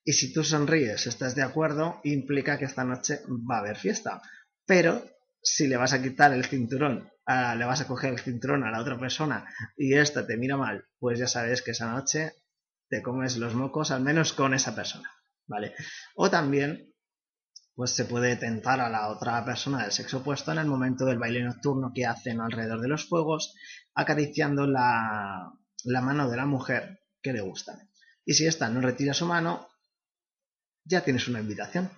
Y 0.05 0.13
si 0.13 0.33
tú 0.33 0.45
sonríes, 0.45 1.09
estás 1.09 1.35
de 1.35 1.43
acuerdo, 1.43 2.01
implica 2.05 2.57
que 2.57 2.67
esta 2.67 2.85
noche 2.85 3.21
va 3.29 3.57
a 3.57 3.61
haber 3.61 3.77
fiesta. 3.77 4.23
Pero 4.67 5.05
si 5.43 5.67
le 5.67 5.77
vas 5.77 5.93
a 5.93 6.01
quitar 6.01 6.33
el 6.33 6.45
cinturón, 6.45 7.11
le 7.27 7.65
vas 7.65 7.81
a 7.81 7.87
coger 7.89 8.13
el 8.13 8.21
cinturón 8.21 8.63
a 8.63 8.71
la 8.71 8.81
otra 8.81 8.99
persona 8.99 9.45
y 9.77 9.95
esta 9.95 10.27
te 10.27 10.37
mira 10.37 10.57
mal, 10.57 10.85
pues 10.99 11.19
ya 11.19 11.27
sabes 11.27 11.63
que 11.63 11.73
esa 11.73 11.91
noche 11.91 12.35
te 12.89 13.03
comes 13.03 13.39
los 13.39 13.55
mocos, 13.55 13.91
al 13.91 14.03
menos 14.03 14.33
con 14.33 14.55
esa 14.55 14.75
persona. 14.75 15.11
¿Vale? 15.47 15.75
O 16.15 16.31
también, 16.31 16.93
pues 17.75 17.91
se 17.91 18.05
puede 18.05 18.37
tentar 18.37 18.81
a 18.81 18.89
la 18.89 19.09
otra 19.09 19.45
persona 19.45 19.83
del 19.83 19.93
sexo 19.93 20.19
opuesto 20.19 20.53
en 20.53 20.59
el 20.59 20.67
momento 20.67 21.05
del 21.05 21.19
baile 21.19 21.43
nocturno 21.43 21.93
que 21.95 22.07
hacen 22.07 22.41
alrededor 22.41 22.81
de 22.81 22.89
los 22.89 23.09
fuegos, 23.09 23.55
acariciando 23.95 24.67
la, 24.67 25.53
mano 25.85 26.31
de 26.31 26.37
la 26.37 26.47
mujer 26.47 27.01
que 27.21 27.33
le 27.33 27.41
gusta. 27.41 27.79
Y 28.25 28.35
si 28.35 28.47
ésta 28.47 28.69
no 28.69 28.81
retira 28.81 29.15
su 29.15 29.27
mano, 29.27 29.69
ya 30.85 31.03
tienes 31.03 31.29
una 31.29 31.41
invitación. 31.41 31.91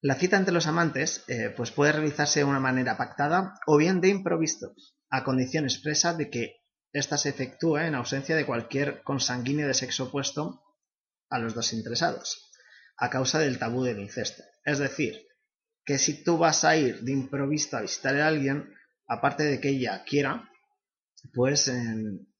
La 0.00 0.16
cita 0.16 0.36
entre 0.36 0.52
los 0.52 0.66
amantes 0.66 1.24
eh, 1.28 1.54
pues 1.56 1.70
puede 1.70 1.92
realizarse 1.92 2.40
de 2.40 2.44
una 2.44 2.58
manera 2.58 2.96
pactada 2.96 3.54
o 3.66 3.76
bien 3.76 4.00
de 4.00 4.08
improviso, 4.08 4.74
a 5.10 5.22
condición 5.22 5.64
expresa 5.64 6.12
de 6.12 6.28
que 6.28 6.56
ésta 6.92 7.16
se 7.16 7.28
efectúe 7.28 7.78
en 7.78 7.94
ausencia 7.94 8.34
de 8.34 8.44
cualquier 8.44 9.02
consanguíneo 9.02 9.68
de 9.68 9.74
sexo 9.74 10.04
opuesto 10.04 10.60
a 11.32 11.38
los 11.38 11.54
dos 11.54 11.72
interesados, 11.72 12.50
a 12.96 13.10
causa 13.10 13.38
del 13.40 13.58
tabú 13.58 13.82
del 13.82 13.98
incesto. 13.98 14.42
Es 14.64 14.78
decir, 14.78 15.26
que 15.84 15.98
si 15.98 16.22
tú 16.22 16.38
vas 16.38 16.64
a 16.64 16.76
ir 16.76 17.00
de 17.00 17.12
improviso 17.12 17.76
a 17.76 17.80
visitar 17.80 18.16
a 18.16 18.28
alguien, 18.28 18.72
aparte 19.08 19.44
de 19.44 19.60
que 19.60 19.70
ella 19.70 20.04
quiera, 20.04 20.48
pues 21.34 21.72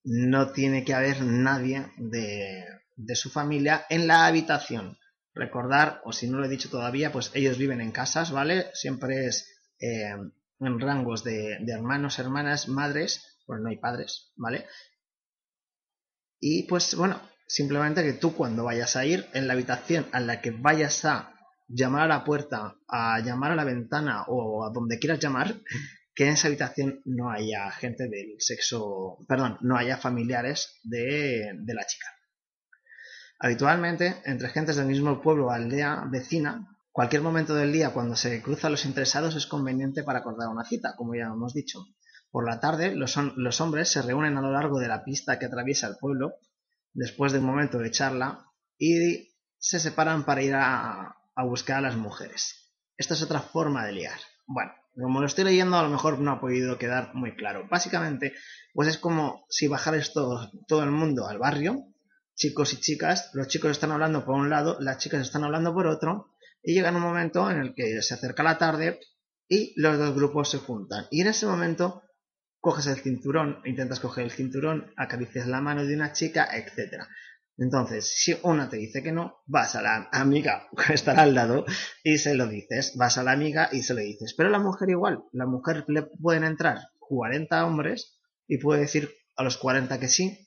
no 0.05 0.53
tiene 0.53 0.85
que 0.85 0.95
haber 0.95 1.23
nadie 1.23 1.91
de, 1.97 2.67
su 3.15 3.31
familia 3.31 3.87
en 3.89 4.07
la 4.07 4.27
habitación. 4.27 4.99
Recordar, 5.35 6.03
o 6.05 6.13
si 6.13 6.29
no 6.29 6.39
lo 6.39 6.45
he 6.45 6.51
dicho 6.51 6.69
todavía, 6.69 7.11
pues 7.11 7.31
ellos 7.35 7.57
viven 7.57 7.81
en 7.81 7.91
casas, 7.91 8.31
¿vale? 8.31 8.67
Siempre 8.75 9.27
es 9.27 9.49
eh, 9.81 10.15
en 10.61 10.81
rangos 10.81 11.25
de, 11.25 11.59
de, 11.61 11.73
hermanos, 11.73 12.19
hermanas, 12.19 12.69
madres, 12.69 13.39
pues 13.47 13.61
no 13.61 13.71
hay 13.71 13.79
padres, 13.79 14.33
¿vale? 14.37 14.67
Y 16.39 16.65
pues 16.65 16.95
bueno, 16.97 17.21
Simplemente 17.47 18.03
que 18.03 18.15
tú 18.15 18.35
cuando 18.35 18.65
vayas 18.65 18.97
a 18.97 19.05
ir 19.05 19.27
en 19.35 19.47
la 19.47 19.53
habitación 19.53 20.07
a 20.13 20.21
la 20.21 20.41
que 20.41 20.51
vayas 20.51 21.05
a 21.05 21.35
llamar 21.69 22.03
a 22.03 22.09
la 22.09 22.25
puerta, 22.25 22.77
a 22.89 23.21
llamar 23.21 23.53
a 23.53 23.57
la 23.57 23.65
ventana 23.65 24.25
o 24.29 24.65
a 24.65 24.71
donde 24.71 24.99
quieras 24.99 25.21
llamar, 25.21 25.55
que 26.15 26.27
en 26.27 26.35
esa 26.35 26.49
habitación 26.49 27.01
no 27.05 27.31
haya 27.31 27.71
gente 27.71 28.09
del 28.09 28.37
sexo, 28.39 29.19
perdón, 29.27 29.59
no 29.63 29.77
haya 29.77 29.97
familiares 29.97 30.79
de, 30.83 31.53
la 31.67 31.87
chica. 31.87 32.07
Habitualmente, 33.39 34.17
entre 34.25 34.49
gentes 34.51 34.77
del 34.77 34.87
mismo 34.87 35.21
pueblo 35.23 35.47
o 35.47 35.51
aldea 35.51 36.05
vecina, 36.11 36.77
cualquier 36.93 37.23
momento 37.23 37.55
del 37.55 37.73
día 37.73 37.91
cuando 37.91 38.15
se 38.15 38.43
cruzan 38.43 38.73
los 38.73 38.85
interesados 38.85 39.35
es 39.35 39.47
conveniente 39.47 40.03
para 40.03 40.21
acordar 40.21 40.49
una 40.49 40.65
cita, 40.65 40.95
como 40.97 41.15
ya 41.15 41.25
hemos 41.25 41.55
dicho. 41.55 41.87
Por 42.31 42.47
la 42.47 42.61
tarde, 42.61 42.95
los, 42.95 43.17
los 43.37 43.61
hombres 43.61 43.89
se 43.89 44.03
reúnen 44.03 44.37
a 44.37 44.43
lo 44.43 44.53
largo 44.53 44.79
de 44.79 44.89
la 44.89 45.05
pista 45.05 45.39
que 45.39 45.47
atraviesa 45.47 45.89
el 45.89 45.97
pueblo, 45.97 46.35
después 46.93 47.33
de 47.33 47.39
un 47.39 47.47
momento 47.47 47.79
de 47.79 47.91
charla, 47.91 48.47
y 48.79 49.33
se 49.59 49.79
separan 49.79 50.25
para 50.25 50.43
ir 50.43 50.55
a, 50.55 51.17
buscar 51.45 51.79
a 51.79 51.81
las 51.81 51.97
mujeres. 51.97 52.73
Esta 52.97 53.15
es 53.15 53.23
otra 53.23 53.41
forma 53.41 53.87
de 53.87 53.93
liar. 53.93 54.19
Bueno, 54.47 54.73
como 54.95 55.21
lo 55.21 55.27
estoy 55.27 55.45
leyendo, 55.45 55.77
a 55.77 55.83
lo 55.83 55.89
mejor 55.89 56.19
no 56.19 56.33
ha 56.33 56.41
podido 56.41 56.79
quedar 56.79 57.15
muy 57.15 57.35
claro. 57.37 57.67
Básicamente, 57.71 58.35
pues 58.75 58.89
es 58.89 58.99
como 58.99 59.45
si 59.49 59.69
bajares 59.69 60.13
todo, 60.13 60.51
todo 60.67 60.83
el 60.83 60.91
mundo 60.91 61.27
al 61.27 61.39
barrio, 61.39 61.85
chicos 62.35 62.73
y 62.73 62.81
chicas, 62.81 63.31
los 63.35 63.49
chicos 63.49 63.71
están 63.71 63.93
hablando 63.93 64.25
por 64.25 64.35
un 64.35 64.51
lado, 64.51 64.79
las 64.81 64.99
chicas 64.99 65.23
están 65.23 65.45
hablando 65.45 65.73
por 65.73 65.87
otro, 65.87 66.33
y 66.63 66.75
llega 66.75 66.91
un 66.91 67.01
momento 67.01 67.51
en 67.51 67.59
el 67.59 67.75
que 67.75 68.03
se 68.03 68.15
acerca 68.15 68.43
la 68.43 68.59
tarde 68.59 69.01
y 69.49 69.75
los 69.81 69.99
dos 69.99 70.15
grupos 70.15 70.51
se 70.51 70.59
juntan. 70.59 71.07
Y 71.11 71.21
en 71.21 71.29
ese 71.29 71.47
momento 71.47 72.03
coges 72.62 72.87
el 72.87 73.00
cinturón, 73.00 73.59
intentas 73.64 73.99
coger 73.99 74.25
el 74.25 74.31
cinturón, 74.31 74.92
acaricias 74.97 75.49
la 75.49 75.61
mano 75.61 75.85
de 75.85 75.97
una 75.97 76.12
chica, 76.12 76.49
etc. 76.57 77.02
Entonces, 77.59 78.14
si 78.14 78.37
una 78.45 78.69
te 78.69 78.76
dice 78.76 79.02
que 79.02 79.11
no, 79.11 79.42
vas 79.47 79.75
a 79.75 79.83
la 79.83 80.09
amiga 80.12 80.69
que 80.76 80.95
estará 80.95 81.23
al 81.23 81.35
lado 81.35 81.66
y 82.04 82.19
se 82.19 82.37
lo 82.37 82.47
dices. 82.47 82.97
Vas 82.97 83.19
a 83.19 83.25
la 83.25 83.33
amiga 83.33 83.69
y 83.73 83.83
se 83.83 83.95
lo 83.95 84.00
dices. 84.00 84.35
Pero 84.37 84.49
la 84.49 84.61
mujer 84.61 84.90
igual. 84.90 85.25
La 85.33 85.45
mujer 85.45 85.85
le 85.88 86.02
pueden 86.02 86.45
entrar 86.45 86.78
40 87.00 87.66
hombres 87.66 88.21
y 88.47 88.59
puede 88.59 88.83
decir 88.83 89.11
a 89.35 89.42
los 89.42 89.57
40 89.59 89.99
que 89.99 90.09
sí. 90.09 90.47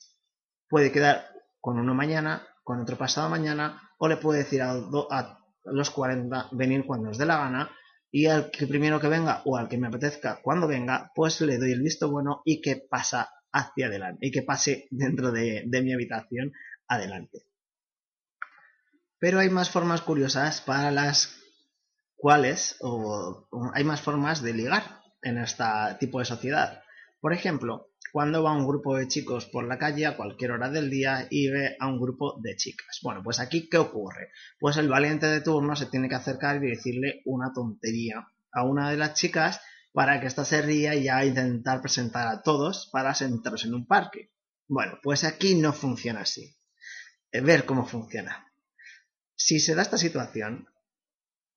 Puede 0.70 0.94
quedar 0.94 1.28
con 1.60 1.78
uno 1.78 1.94
mañana, 1.94 2.48
con 2.64 2.80
otro 2.80 2.98
pasado 2.98 3.30
mañana, 3.30 3.92
o 3.98 4.08
le 4.08 4.16
puede 4.16 4.40
decir 4.40 4.62
a, 4.62 4.72
a 4.72 5.40
los 5.66 5.90
40 5.90 6.48
venir 6.54 6.86
cuando 6.86 7.10
os 7.10 7.18
dé 7.18 7.26
la 7.26 7.40
gana 7.40 7.70
y 8.16 8.28
al 8.28 8.50
que 8.50 8.66
primero 8.66 8.98
que 9.02 9.10
venga 9.10 9.42
o 9.44 9.58
al 9.58 9.68
que 9.68 9.78
me 9.78 9.88
apetezca 9.88 10.40
cuando 10.42 10.70
venga, 10.70 11.12
pues 11.14 11.42
le 11.42 11.58
doy 11.58 11.74
el 11.74 11.82
visto 11.82 12.10
bueno 12.10 12.42
y 12.46 12.62
que 12.62 12.78
pasa 12.78 13.30
hacia 13.52 13.88
adelante 13.88 14.28
y 14.28 14.32
que 14.32 14.42
pase 14.42 14.88
dentro 14.90 15.34
de, 15.34 15.64
de 15.68 15.82
mi 15.82 15.92
habitación 15.92 16.54
adelante. 16.88 17.46
Pero 19.20 19.40
hay 19.40 19.50
más 19.50 19.70
formas 19.70 20.00
curiosas 20.00 20.62
para 20.62 20.92
las 20.92 21.36
cuales 22.16 22.78
o, 22.80 23.50
hay 23.74 23.84
más 23.84 24.00
formas 24.00 24.42
de 24.42 24.54
ligar 24.54 25.02
en 25.22 25.38
este 25.38 25.66
tipo 26.00 26.20
de 26.20 26.26
sociedad. 26.26 26.84
Por 27.20 27.34
ejemplo, 27.34 27.90
cuando 28.16 28.42
va 28.42 28.56
un 28.56 28.66
grupo 28.66 28.96
de 28.96 29.10
chicos 29.10 29.46
por 29.46 29.68
la 29.68 29.78
calle 29.78 30.06
a 30.06 30.16
cualquier 30.16 30.52
hora 30.52 30.70
del 30.70 30.90
día 30.90 31.28
y 31.30 31.50
ve 31.50 31.76
a 31.78 31.88
un 31.90 32.00
grupo 32.00 32.40
de 32.42 32.56
chicas. 32.56 33.02
Bueno, 33.04 33.22
pues 33.22 33.42
aquí, 33.42 33.68
¿qué 33.68 33.78
ocurre? 33.78 34.30
Pues 34.58 34.78
el 34.78 34.88
valiente 34.88 35.26
de 35.26 35.42
turno 35.42 35.76
se 35.76 35.88
tiene 35.88 36.08
que 36.08 36.16
acercar 36.16 36.64
y 36.64 36.70
decirle 36.70 37.24
una 37.26 37.52
tontería 37.54 38.26
a 38.54 38.64
una 38.64 38.90
de 38.90 38.96
las 38.96 39.16
chicas 39.16 39.60
para 39.92 40.22
que 40.22 40.28
ésta 40.28 40.46
se 40.46 40.62
ría 40.62 40.96
y 40.96 41.04
ya 41.04 41.26
intentar 41.26 41.82
presentar 41.82 42.30
a 42.30 42.42
todos 42.42 42.88
para 42.90 43.14
sentarse 43.14 43.68
en 43.68 43.74
un 43.74 43.86
parque. 43.86 44.32
Bueno, 44.66 44.98
pues 45.04 45.26
aquí 45.26 45.56
no 45.56 45.74
funciona 45.74 46.22
así. 46.22 46.58
Eh, 47.34 47.42
ver 47.42 47.66
cómo 47.66 47.86
funciona. 47.86 48.50
Si 49.36 49.60
se 49.60 49.76
da 49.76 49.82
esta 49.82 49.98
situación, 49.98 50.70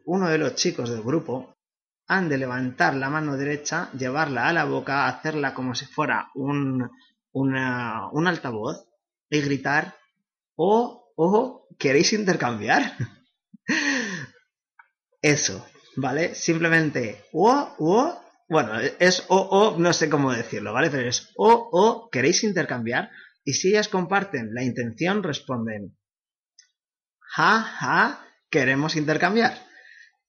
uno 0.05 0.29
de 0.29 0.39
los 0.39 0.57
chicos 0.57 0.91
del 0.91 1.05
grupo 1.05 1.57
han 2.09 2.29
de 2.31 2.39
levantar 2.39 2.95
la 2.95 3.11
mano 3.11 3.37
derecha, 3.37 3.91
llevarla 3.93 4.49
a 4.49 4.53
la 4.53 4.65
boca, 4.65 5.07
hacerla 5.07 5.53
como 5.53 5.75
si 5.75 5.85
fuera 5.85 6.31
un, 6.35 6.91
un 7.33 8.27
altavoz 8.27 8.89
y 9.29 9.41
gritar, 9.43 9.95
oh, 10.57 11.13
oh, 11.17 11.69
¿queréis 11.79 12.15
intercambiar? 12.15 12.97
Eso, 15.23 15.67
¿vale? 15.97 16.35
Simplemente, 16.35 17.25
oh, 17.33 17.75
oh, 17.79 18.23
bueno, 18.49 18.81
es 18.99 19.27
oh, 19.29 19.47
oh, 19.51 19.79
no 19.79 19.93
sé 19.93 20.09
cómo 20.09 20.33
decirlo, 20.33 20.73
¿vale? 20.73 20.91
Pero 20.91 21.07
es 21.09 21.31
oh, 21.37 21.69
oh, 21.71 22.09
¿queréis 22.11 22.43
intercambiar? 22.43 23.11
Y 23.45 23.53
si 23.53 23.69
ellas 23.69 23.89
comparten 23.89 24.55
la 24.55 24.63
intención, 24.63 25.23
responden, 25.23 25.99
ja, 27.21 27.61
ja, 27.61 28.27
queremos 28.49 28.97
intercambiar. 28.97 29.67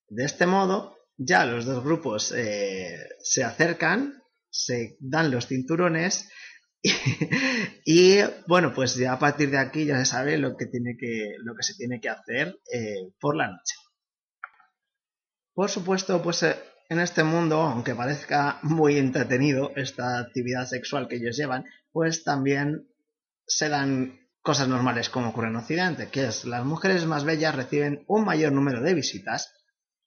De 0.10 0.26
este 0.26 0.46
modo, 0.46 0.99
ya 1.20 1.46
los 1.46 1.66
dos 1.66 1.84
grupos 1.84 2.32
eh, 2.32 2.98
se 3.20 3.44
acercan, 3.44 4.24
se 4.50 4.98
dan 5.02 5.30
los 5.32 5.48
cinturones 5.48 6.30
y, 7.86 8.20
bueno, 8.48 8.74
pues 8.74 8.96
ya 8.96 9.14
a 9.14 9.20
partir 9.20 9.52
de 9.52 9.58
aquí 9.58 9.86
ya 9.86 10.00
se 10.00 10.06
sabe 10.06 10.38
lo 10.38 10.56
que, 10.56 10.66
tiene 10.66 10.96
que, 10.98 11.36
lo 11.44 11.56
que 11.56 11.64
se 11.64 11.76
tiene 11.76 12.00
que 12.00 12.08
hacer 12.08 12.58
eh, 12.74 13.12
por 13.20 13.36
la 13.36 13.48
noche. 13.48 13.76
Por 15.54 15.70
supuesto, 15.70 16.22
pues 16.22 16.42
eh, 16.44 16.56
en 16.88 17.02
este 17.02 17.26
mundo, 17.26 17.62
aunque 17.64 17.96
parezca 17.96 18.60
muy 18.64 18.98
entretenido 18.98 19.74
esta 19.76 20.20
actividad 20.20 20.66
sexual 20.68 21.10
que 21.10 21.18
ellos 21.18 21.36
llevan, 21.36 21.66
pues 21.92 22.24
también 22.24 22.88
se 23.46 23.68
dan 23.68 24.22
cosas 24.42 24.70
normales 24.70 25.10
como 25.10 25.30
ocurre 25.30 25.50
en 25.50 25.58
Occidente, 25.58 26.08
que 26.08 26.28
es 26.28 26.46
las 26.46 26.64
mujeres 26.64 27.06
más 27.06 27.26
bellas 27.26 27.56
reciben 27.56 28.06
un 28.08 28.24
mayor 28.24 28.54
número 28.54 28.82
de 28.82 28.94
visitas 28.94 29.54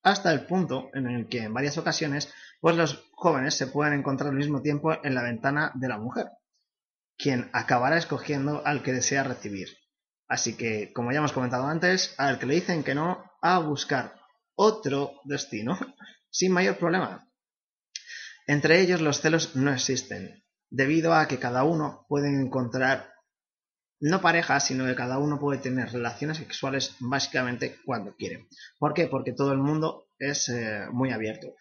hasta 0.03 0.33
el 0.33 0.47
punto 0.47 0.91
en 0.95 1.07
el 1.07 1.29
que 1.29 1.45
en 1.45 1.55
varias 1.55 1.79
ocasiones 1.79 2.33
pues 2.61 2.77
los 2.77 3.11
jóvenes 3.13 3.55
se 3.55 3.67
pueden 3.67 3.95
encontrar 3.95 4.31
al 4.31 4.37
mismo 4.37 4.63
tiempo 4.63 4.93
en 5.05 5.15
la 5.15 5.23
ventana 5.23 5.73
de 5.75 5.89
la 5.89 5.99
mujer, 5.99 6.27
quien 7.19 7.51
acabará 7.53 7.97
escogiendo 7.97 8.65
al 8.65 8.83
que 8.83 8.93
desea 8.93 9.25
recibir. 9.25 9.69
Así 10.29 10.57
que, 10.57 10.93
como 10.93 11.13
ya 11.13 11.19
hemos 11.19 11.33
comentado 11.33 11.67
antes, 11.67 12.15
al 12.19 12.39
que 12.39 12.47
le 12.47 12.55
dicen 12.55 12.85
que 12.85 12.95
no, 12.95 13.23
a 13.43 13.59
buscar 13.59 14.15
otro 14.55 15.21
destino 15.25 15.77
sin 16.31 16.53
mayor 16.53 16.79
problema. 16.79 17.29
Entre 18.47 18.81
ellos 18.81 19.01
los 19.01 19.21
celos 19.21 19.57
no 19.57 19.73
existen, 19.73 20.45
debido 20.71 21.15
a 21.15 21.27
que 21.29 21.39
cada 21.39 21.65
uno 21.65 22.07
puede 22.09 22.29
encontrar 22.29 23.12
no 24.03 24.21
parejas, 24.21 24.67
sino 24.67 24.85
que 24.85 24.97
cada 24.97 25.19
uno 25.19 25.39
puede 25.39 25.61
tener 25.61 25.93
relaciones 25.93 26.39
sexuales 26.39 26.97
básicamente 26.99 27.77
cuando 27.85 28.17
quiere. 28.17 28.49
¿Por 28.79 28.95
qué? 28.95 29.07
Porque 29.07 29.33
todo 29.33 29.53
el 29.53 29.59
mundo 29.59 30.09
es 30.19 30.49
eh, 30.49 30.87
muy 30.91 31.13
abierto. 31.13 31.55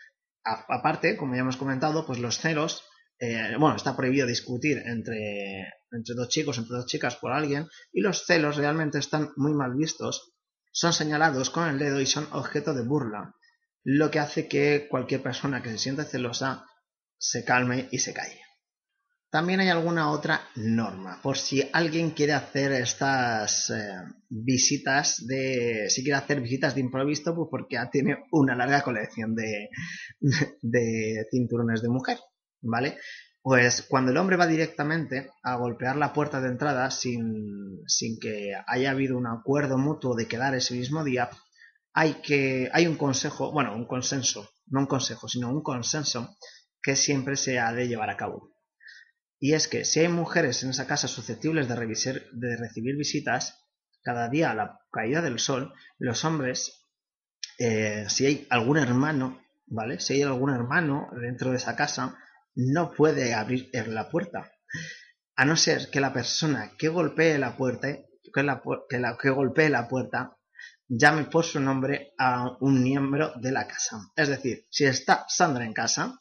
aparte, 0.43 1.17
como 1.17 1.35
ya 1.35 1.41
hemos 1.41 1.57
comentado, 1.57 2.03
pues 2.03 2.17
los 2.17 2.39
celos, 2.39 2.83
eh, 3.19 3.55
bueno, 3.59 3.75
está 3.75 3.95
prohibido 3.95 4.25
discutir 4.25 4.79
entre, 4.79 5.71
entre 5.91 6.15
dos 6.15 6.29
chicos, 6.29 6.57
entre 6.57 6.77
dos 6.77 6.87
chicas 6.87 7.15
por 7.15 7.31
alguien, 7.31 7.67
y 7.93 8.01
los 8.01 8.25
celos 8.25 8.57
realmente 8.57 8.97
están 8.97 9.29
muy 9.35 9.53
mal 9.53 9.75
vistos, 9.75 10.33
son 10.71 10.93
señalados 10.93 11.51
con 11.51 11.69
el 11.69 11.77
dedo 11.77 12.01
y 12.01 12.07
son 12.07 12.27
objeto 12.31 12.73
de 12.73 12.81
burla, 12.81 13.35
lo 13.83 14.09
que 14.09 14.17
hace 14.17 14.47
que 14.47 14.87
cualquier 14.89 15.21
persona 15.21 15.61
que 15.61 15.69
se 15.69 15.77
sienta 15.77 16.05
celosa 16.05 16.65
se 17.19 17.45
calme 17.45 17.87
y 17.91 17.99
se 17.99 18.15
calle. 18.15 18.41
También 19.31 19.61
hay 19.61 19.69
alguna 19.69 20.11
otra 20.11 20.41
norma, 20.55 21.21
por 21.23 21.37
si 21.37 21.63
alguien 21.71 22.11
quiere 22.11 22.33
hacer 22.33 22.73
estas 22.73 23.69
eh, 23.69 23.93
visitas 24.27 25.25
de, 25.25 25.89
si 25.89 26.03
quiere 26.03 26.17
hacer 26.17 26.41
visitas 26.41 26.75
de 26.75 26.81
improviso, 26.81 27.33
pues 27.33 27.47
porque 27.49 27.75
ya 27.75 27.89
tiene 27.89 28.25
una 28.33 28.57
larga 28.57 28.81
colección 28.81 29.33
de, 29.33 29.69
de 30.61 31.25
cinturones 31.31 31.81
de 31.81 31.87
mujer, 31.87 32.17
¿vale? 32.61 32.97
Pues 33.41 33.83
cuando 33.83 34.11
el 34.11 34.17
hombre 34.17 34.35
va 34.35 34.47
directamente 34.47 35.29
a 35.43 35.55
golpear 35.55 35.95
la 35.95 36.11
puerta 36.11 36.41
de 36.41 36.49
entrada 36.49 36.91
sin, 36.91 37.79
sin 37.87 38.19
que 38.19 38.51
haya 38.67 38.91
habido 38.91 39.17
un 39.17 39.27
acuerdo 39.27 39.77
mutuo 39.77 40.13
de 40.13 40.27
quedar 40.27 40.55
ese 40.55 40.73
mismo 40.73 41.05
día, 41.05 41.29
hay 41.93 42.15
que, 42.15 42.69
hay 42.73 42.85
un 42.85 42.97
consejo, 42.97 43.53
bueno, 43.53 43.73
un 43.75 43.87
consenso, 43.87 44.49
no 44.67 44.81
un 44.81 44.87
consejo, 44.87 45.29
sino 45.29 45.49
un 45.49 45.63
consenso 45.63 46.35
que 46.81 46.97
siempre 46.97 47.37
se 47.37 47.59
ha 47.59 47.71
de 47.71 47.87
llevar 47.87 48.09
a 48.09 48.17
cabo. 48.17 48.51
Y 49.43 49.55
es 49.55 49.67
que 49.67 49.85
si 49.85 50.01
hay 50.01 50.07
mujeres 50.07 50.61
en 50.61 50.69
esa 50.69 50.85
casa 50.85 51.07
susceptibles 51.07 51.67
de, 51.67 51.75
de 51.75 52.57
recibir 52.57 52.95
visitas, 52.95 53.65
cada 54.03 54.29
día 54.29 54.51
a 54.51 54.55
la 54.55 54.79
caída 54.91 55.19
del 55.23 55.39
sol, 55.39 55.73
los 55.97 56.23
hombres, 56.25 56.87
eh, 57.57 58.05
si 58.07 58.27
hay 58.27 58.47
algún 58.51 58.77
hermano, 58.77 59.41
¿vale? 59.65 59.99
Si 59.99 60.13
hay 60.13 60.21
algún 60.21 60.51
hermano 60.51 61.09
dentro 61.19 61.49
de 61.49 61.57
esa 61.57 61.75
casa, 61.75 62.19
no 62.53 62.91
puede 62.91 63.33
abrir 63.33 63.71
la 63.87 64.11
puerta. 64.11 64.51
A 65.35 65.43
no 65.43 65.57
ser 65.57 65.89
que 65.89 66.01
la 66.01 66.13
persona 66.13 66.73
que 66.77 66.89
golpee 66.89 67.39
la 67.39 67.57
puerta, 67.57 67.87
que, 68.31 68.43
la, 68.43 68.61
que, 68.87 68.99
la, 68.99 69.17
que 69.17 69.31
golpee 69.31 69.69
la 69.69 69.87
puerta, 69.87 70.37
llame 70.87 71.23
por 71.23 71.45
su 71.45 71.59
nombre 71.59 72.13
a 72.19 72.57
un 72.59 72.83
miembro 72.83 73.33
de 73.41 73.51
la 73.51 73.67
casa. 73.67 73.97
Es 74.15 74.27
decir, 74.27 74.67
si 74.69 74.85
está 74.85 75.25
Sandra 75.27 75.65
en 75.65 75.73
casa, 75.73 76.20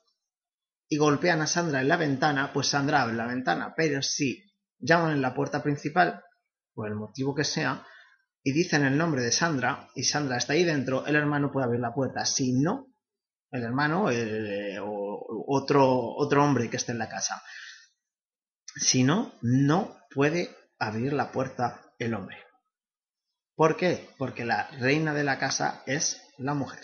y 0.92 0.96
golpean 0.96 1.40
a 1.40 1.46
Sandra 1.46 1.80
en 1.80 1.88
la 1.88 1.96
ventana, 1.96 2.52
pues 2.52 2.66
Sandra 2.66 3.02
abre 3.02 3.14
la 3.14 3.26
ventana. 3.26 3.74
Pero 3.76 4.02
si 4.02 4.42
llaman 4.80 5.12
en 5.12 5.22
la 5.22 5.34
puerta 5.34 5.62
principal, 5.62 6.20
por 6.74 6.88
el 6.88 6.96
motivo 6.96 7.32
que 7.32 7.44
sea, 7.44 7.86
y 8.42 8.52
dicen 8.52 8.84
el 8.84 8.98
nombre 8.98 9.22
de 9.22 9.30
Sandra, 9.30 9.88
y 9.94 10.02
Sandra 10.02 10.36
está 10.36 10.54
ahí 10.54 10.64
dentro, 10.64 11.06
el 11.06 11.14
hermano 11.14 11.52
puede 11.52 11.66
abrir 11.66 11.80
la 11.80 11.94
puerta. 11.94 12.26
Si 12.26 12.52
no, 12.52 12.88
el 13.52 13.62
hermano 13.62 14.06
o 14.82 15.44
otro, 15.46 15.86
otro 16.16 16.44
hombre 16.44 16.68
que 16.68 16.76
esté 16.76 16.90
en 16.90 16.98
la 16.98 17.08
casa. 17.08 17.40
Si 18.74 19.04
no, 19.04 19.34
no 19.42 19.96
puede 20.12 20.50
abrir 20.80 21.12
la 21.12 21.30
puerta 21.30 21.82
el 22.00 22.14
hombre. 22.14 22.36
¿Por 23.54 23.76
qué? 23.76 24.08
Porque 24.18 24.44
la 24.44 24.68
reina 24.80 25.14
de 25.14 25.22
la 25.22 25.38
casa 25.38 25.84
es 25.86 26.20
la 26.36 26.54
mujer. 26.54 26.80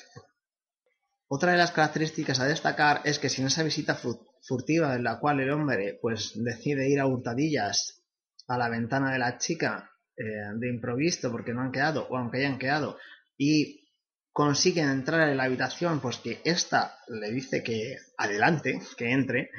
Otra 1.28 1.52
de 1.52 1.58
las 1.58 1.72
características 1.72 2.38
a 2.38 2.46
destacar 2.46 3.00
es 3.04 3.18
que 3.18 3.28
si 3.28 3.40
en 3.40 3.48
esa 3.48 3.64
visita 3.64 3.98
furtiva 4.42 4.94
en 4.94 5.02
la 5.02 5.18
cual 5.18 5.40
el 5.40 5.50
hombre 5.50 5.98
pues 6.00 6.32
decide 6.36 6.88
ir 6.88 7.00
a 7.00 7.06
hurtadillas 7.06 8.04
a 8.46 8.56
la 8.56 8.68
ventana 8.68 9.12
de 9.12 9.18
la 9.18 9.38
chica 9.38 9.90
eh, 10.16 10.22
de 10.56 10.68
improviso 10.68 11.32
porque 11.32 11.52
no 11.52 11.62
han 11.62 11.72
quedado 11.72 12.06
o 12.08 12.16
aunque 12.16 12.38
hayan 12.38 12.58
quedado 12.58 12.96
y 13.36 13.86
consiguen 14.32 14.88
entrar 14.88 15.28
en 15.28 15.36
la 15.36 15.44
habitación 15.44 16.00
pues 16.00 16.18
que 16.18 16.40
ésta 16.44 16.96
le 17.08 17.32
dice 17.32 17.62
que 17.62 17.96
adelante, 18.16 18.80
que 18.96 19.10
entre, 19.10 19.50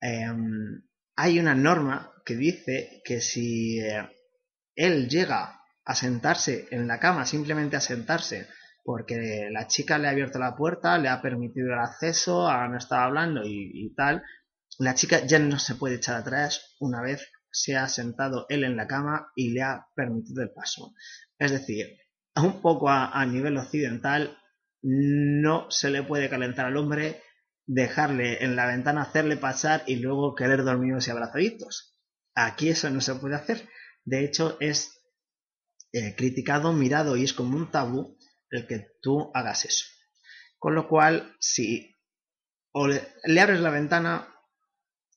em, 0.00 0.82
hay 1.16 1.38
una 1.40 1.54
norma 1.54 2.12
que 2.24 2.36
dice 2.36 3.02
que 3.04 3.20
si 3.20 3.80
eh, 3.80 4.08
él 4.76 5.08
llega 5.08 5.60
a 5.84 5.94
sentarse 5.94 6.66
en 6.70 6.86
la 6.86 7.00
cama, 7.00 7.26
simplemente 7.26 7.76
a 7.76 7.80
sentarse, 7.80 8.46
porque 8.84 9.48
la 9.50 9.66
chica 9.66 9.98
le 9.98 10.08
ha 10.08 10.10
abierto 10.10 10.38
la 10.38 10.54
puerta, 10.54 10.98
le 10.98 11.08
ha 11.08 11.22
permitido 11.22 11.72
el 11.72 11.80
acceso, 11.80 12.46
han 12.46 12.76
estado 12.76 13.00
hablando 13.02 13.40
y, 13.44 13.92
tal, 13.96 14.22
la 14.78 14.94
chica 14.94 15.24
ya 15.24 15.38
no 15.38 15.58
se 15.58 15.74
puede 15.74 15.96
echar 15.96 16.16
atrás 16.16 16.76
una 16.80 17.00
vez 17.00 17.26
se 17.50 17.76
ha 17.76 17.88
sentado 17.88 18.46
él 18.48 18.64
en 18.64 18.76
la 18.76 18.86
cama 18.86 19.28
y 19.36 19.52
le 19.52 19.62
ha 19.62 19.86
permitido 19.94 20.42
el 20.42 20.52
paso. 20.52 20.92
Es 21.38 21.52
decir, 21.52 21.86
un 22.36 22.60
poco 22.60 22.90
a, 22.90 23.24
nivel 23.26 23.56
occidental, 23.56 24.36
no 24.82 25.70
se 25.70 25.90
le 25.90 26.02
puede 26.02 26.28
calentar 26.28 26.66
al 26.66 26.76
hombre, 26.76 27.22
dejarle 27.66 28.44
en 28.44 28.54
la 28.54 28.66
ventana, 28.66 29.02
hacerle 29.02 29.36
pasar 29.38 29.82
y 29.86 29.96
luego 29.96 30.34
querer 30.34 30.62
dormidos 30.62 31.08
y 31.08 31.10
abrazaditos. 31.10 31.96
Aquí 32.34 32.68
eso 32.68 32.90
no 32.90 33.00
se 33.00 33.14
puede 33.14 33.36
hacer. 33.36 33.66
De 34.04 34.24
hecho, 34.24 34.58
es 34.60 35.00
eh, 35.92 36.14
criticado, 36.16 36.72
mirado 36.72 37.16
y 37.16 37.22
es 37.22 37.32
como 37.32 37.56
un 37.56 37.70
tabú 37.70 38.18
el 38.54 38.66
que 38.66 38.92
tú 39.00 39.30
hagas 39.34 39.64
eso. 39.64 39.86
Con 40.58 40.74
lo 40.74 40.88
cual, 40.88 41.34
si 41.40 41.94
le, 43.26 43.40
abres 43.40 43.60
la 43.60 43.70
ventana, 43.70 44.28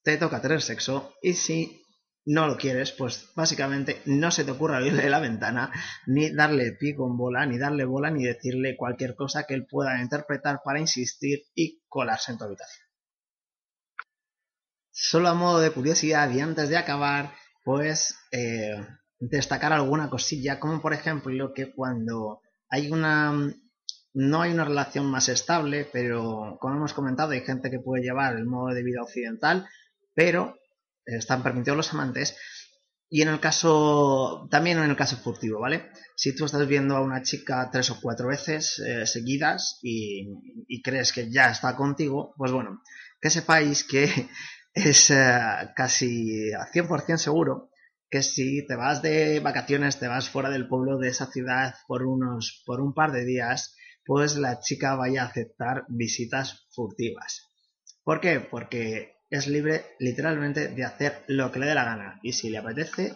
te 0.03 0.17
toca 0.17 0.41
tener 0.41 0.61
sexo 0.61 1.13
y 1.21 1.33
si 1.33 1.83
no 2.25 2.47
lo 2.47 2.57
quieres, 2.57 2.91
pues 2.91 3.29
básicamente 3.35 4.01
no 4.05 4.31
se 4.31 4.43
te 4.43 4.51
ocurra 4.51 4.77
abrirle 4.77 5.09
la 5.09 5.19
ventana, 5.19 5.71
ni 6.07 6.33
darle 6.33 6.73
pico 6.73 7.07
en 7.07 7.15
bola, 7.15 7.45
ni 7.45 7.57
darle 7.57 7.85
bola, 7.85 8.09
ni 8.09 8.25
decirle 8.25 8.75
cualquier 8.75 9.15
cosa 9.15 9.45
que 9.45 9.53
él 9.53 9.65
pueda 9.65 10.01
interpretar 10.01 10.61
para 10.63 10.79
insistir 10.79 11.43
y 11.55 11.81
colarse 11.87 12.31
en 12.31 12.37
tu 12.37 12.43
habitación. 12.43 12.85
Solo 14.91 15.29
a 15.29 15.35
modo 15.35 15.59
de 15.59 15.71
curiosidad 15.71 16.29
y 16.31 16.41
antes 16.41 16.69
de 16.69 16.77
acabar, 16.77 17.33
pues 17.63 18.17
eh, 18.31 18.75
destacar 19.19 19.71
alguna 19.71 20.09
cosilla, 20.09 20.59
como 20.59 20.81
por 20.81 20.93
ejemplo 20.93 21.53
que 21.53 21.71
cuando 21.71 22.41
hay 22.69 22.91
una 22.91 23.53
no 24.19 24.41
hay 24.41 24.51
una 24.51 24.65
relación 24.65 25.05
más 25.05 25.29
estable, 25.29 25.87
pero 25.93 26.57
como 26.59 26.75
hemos 26.75 26.93
comentado, 26.93 27.31
hay 27.31 27.41
gente 27.41 27.69
que 27.69 27.79
puede 27.79 28.01
llevar 28.01 28.35
el 28.35 28.47
modo 28.47 28.73
de 28.73 28.81
vida 28.81 29.03
occidental, 29.03 29.67
pero 30.15 30.55
están 31.05 31.43
permitidos 31.43 31.77
los 31.77 31.93
amantes. 31.93 32.35
Y 33.09 33.21
en 33.21 33.29
el 33.29 33.39
caso, 33.39 34.47
también 34.49 34.79
en 34.79 34.89
el 34.89 34.95
caso 34.95 35.17
furtivo, 35.17 35.59
¿vale? 35.59 35.91
Si 36.15 36.35
tú 36.35 36.45
estás 36.45 36.67
viendo 36.67 36.95
a 36.97 37.01
una 37.01 37.21
chica 37.21 37.69
tres 37.71 37.91
o 37.91 38.01
cuatro 38.01 38.27
veces 38.27 38.79
eh, 38.79 39.05
seguidas 39.05 39.77
y, 39.83 40.81
crees 40.81 41.13
que 41.13 41.31
ya 41.31 41.51
está 41.51 41.75
contigo, 41.75 42.33
pues 42.37 42.51
bueno, 42.51 42.81
que 43.21 43.29
sepáis 43.29 43.83
que 43.83 44.09
es 44.73 45.11
eh, 45.11 45.39
casi 45.75 46.51
a 46.53 46.65
100% 46.71 47.17
seguro 47.17 47.66
que 48.09 48.23
si 48.23 48.65
te 48.65 48.75
vas 48.75 49.01
de 49.01 49.39
vacaciones, 49.39 49.99
te 49.99 50.07
vas 50.07 50.29
fuera 50.29 50.49
del 50.49 50.67
pueblo 50.67 50.97
de 50.97 51.09
esa 51.09 51.27
ciudad 51.27 51.75
por 51.87 52.05
unos, 52.05 52.63
por 52.65 52.81
un 52.81 52.93
par 52.93 53.11
de 53.11 53.25
días, 53.25 53.75
pues 54.05 54.37
la 54.37 54.59
chica 54.59 54.95
vaya 54.95 55.23
a 55.23 55.27
aceptar 55.27 55.85
visitas 55.89 56.67
furtivas. 56.71 57.43
¿Por 58.03 58.21
qué? 58.21 58.39
Porque 58.39 59.17
es 59.29 59.47
libre 59.47 59.85
literalmente 59.99 60.69
de 60.69 60.85
hacer 60.85 61.25
lo 61.27 61.51
que 61.51 61.59
le 61.59 61.65
dé 61.65 61.75
la 61.75 61.83
gana 61.83 62.19
y 62.23 62.31
si 62.33 62.49
le 62.49 62.59
apetece, 62.59 63.13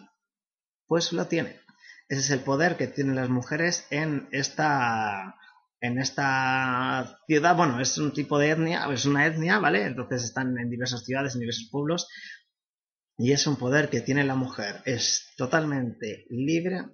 pues 0.86 1.14
lo 1.14 1.28
tiene. 1.28 1.62
Ese 2.10 2.20
es 2.20 2.30
el 2.32 2.42
poder 2.42 2.76
que 2.76 2.88
tienen 2.88 3.16
las 3.16 3.30
mujeres 3.30 3.88
en 3.90 4.28
esta 4.32 5.36
en 5.84 5.98
esta 5.98 7.18
ciudad, 7.26 7.56
bueno, 7.56 7.82
es 7.82 7.98
un 7.98 8.14
tipo 8.14 8.38
de 8.38 8.52
etnia, 8.52 8.86
es 8.94 9.06
una 9.06 9.26
etnia, 9.26 9.58
¿vale? 9.58 9.84
Entonces 9.84 10.24
están 10.24 10.56
en 10.60 10.70
diversas 10.70 11.04
ciudades, 11.04 11.34
en 11.34 11.40
diversos 11.40 11.70
pueblos, 11.72 12.08
y 13.22 13.34
es 13.34 13.46
un 13.46 13.56
poder 13.56 13.92
que 13.92 14.02
tiene 14.02 14.24
la 14.24 14.34
mujer. 14.34 14.82
Es 14.84 15.28
totalmente 15.38 16.26
libre 16.32 16.88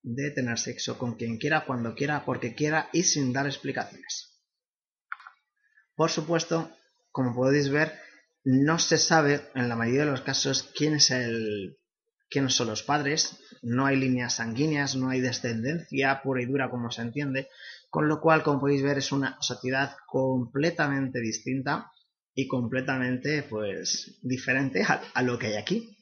de 0.00 0.30
tener 0.30 0.56
sexo 0.56 0.96
con 0.96 1.16
quien 1.16 1.38
quiera, 1.38 1.64
cuando 1.64 1.96
quiera, 1.96 2.24
porque 2.24 2.54
quiera 2.54 2.88
y 2.92 3.02
sin 3.02 3.32
dar 3.32 3.46
explicaciones. 3.46 4.40
Por 5.96 6.08
supuesto, 6.08 6.70
como 7.10 7.34
podéis 7.34 7.68
ver, 7.68 7.98
no 8.44 8.78
se 8.78 8.96
sabe 8.96 9.40
en 9.56 9.68
la 9.68 9.74
mayoría 9.74 10.04
de 10.04 10.12
los 10.12 10.20
casos 10.20 10.70
quién 10.76 10.94
es 10.94 11.10
el 11.10 11.76
quiénes 12.30 12.54
son 12.54 12.68
los 12.68 12.84
padres, 12.84 13.40
no 13.60 13.84
hay 13.84 13.96
líneas 13.96 14.36
sanguíneas, 14.36 14.94
no 14.94 15.10
hay 15.10 15.20
descendencia 15.20 16.22
pura 16.22 16.42
y 16.42 16.46
dura 16.46 16.70
como 16.70 16.92
se 16.92 17.02
entiende, 17.02 17.48
con 17.90 18.08
lo 18.08 18.20
cual, 18.20 18.44
como 18.44 18.60
podéis 18.60 18.82
ver, 18.84 18.98
es 18.98 19.10
una 19.10 19.36
sociedad 19.40 19.96
completamente 20.06 21.20
distinta 21.20 21.90
y 22.34 22.48
completamente 22.48 23.42
pues 23.42 24.18
diferente 24.22 24.84
a, 24.84 25.22
lo 25.22 25.38
que 25.38 25.48
hay 25.48 25.56
aquí. 25.56 25.98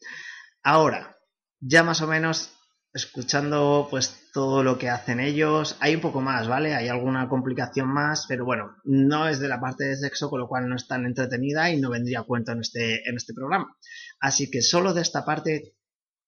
Ahora, 0.63 1.17
ya 1.61 1.83
más 1.83 2.01
o 2.03 2.07
menos 2.07 2.53
escuchando 2.93 3.87
pues 3.91 4.31
todo 4.33 4.63
lo 4.63 4.79
que 4.79 4.89
hacen 4.89 5.21
ellos, 5.21 5.77
hay 5.81 5.95
un 5.95 6.01
poco 6.01 6.21
más, 6.21 6.49
¿vale? 6.49 6.75
Hay 6.75 6.89
alguna 6.89 7.29
complicación 7.29 7.89
más, 7.89 8.27
pero 8.29 8.45
bueno, 8.45 8.77
no 8.85 9.29
es 9.29 9.39
de 9.39 9.49
la 9.49 9.61
parte 9.61 9.85
de 9.85 9.97
sexo, 9.97 10.29
con 10.29 10.41
lo 10.41 10.49
cual 10.49 10.69
no 10.69 10.77
es 10.77 10.87
tan 10.87 11.07
entretenida 11.07 11.71
y 11.71 11.81
no 11.81 11.91
vendría 11.91 12.21
a 12.21 12.25
cuento 12.25 12.53
en 12.53 12.61
este, 12.61 13.09
en 13.09 13.17
este 13.17 13.35
programa. 13.35 13.77
Así 14.21 14.51
que 14.51 14.63
solo 14.63 14.93
de 14.93 15.03
esta 15.03 15.25
parte, 15.25 15.77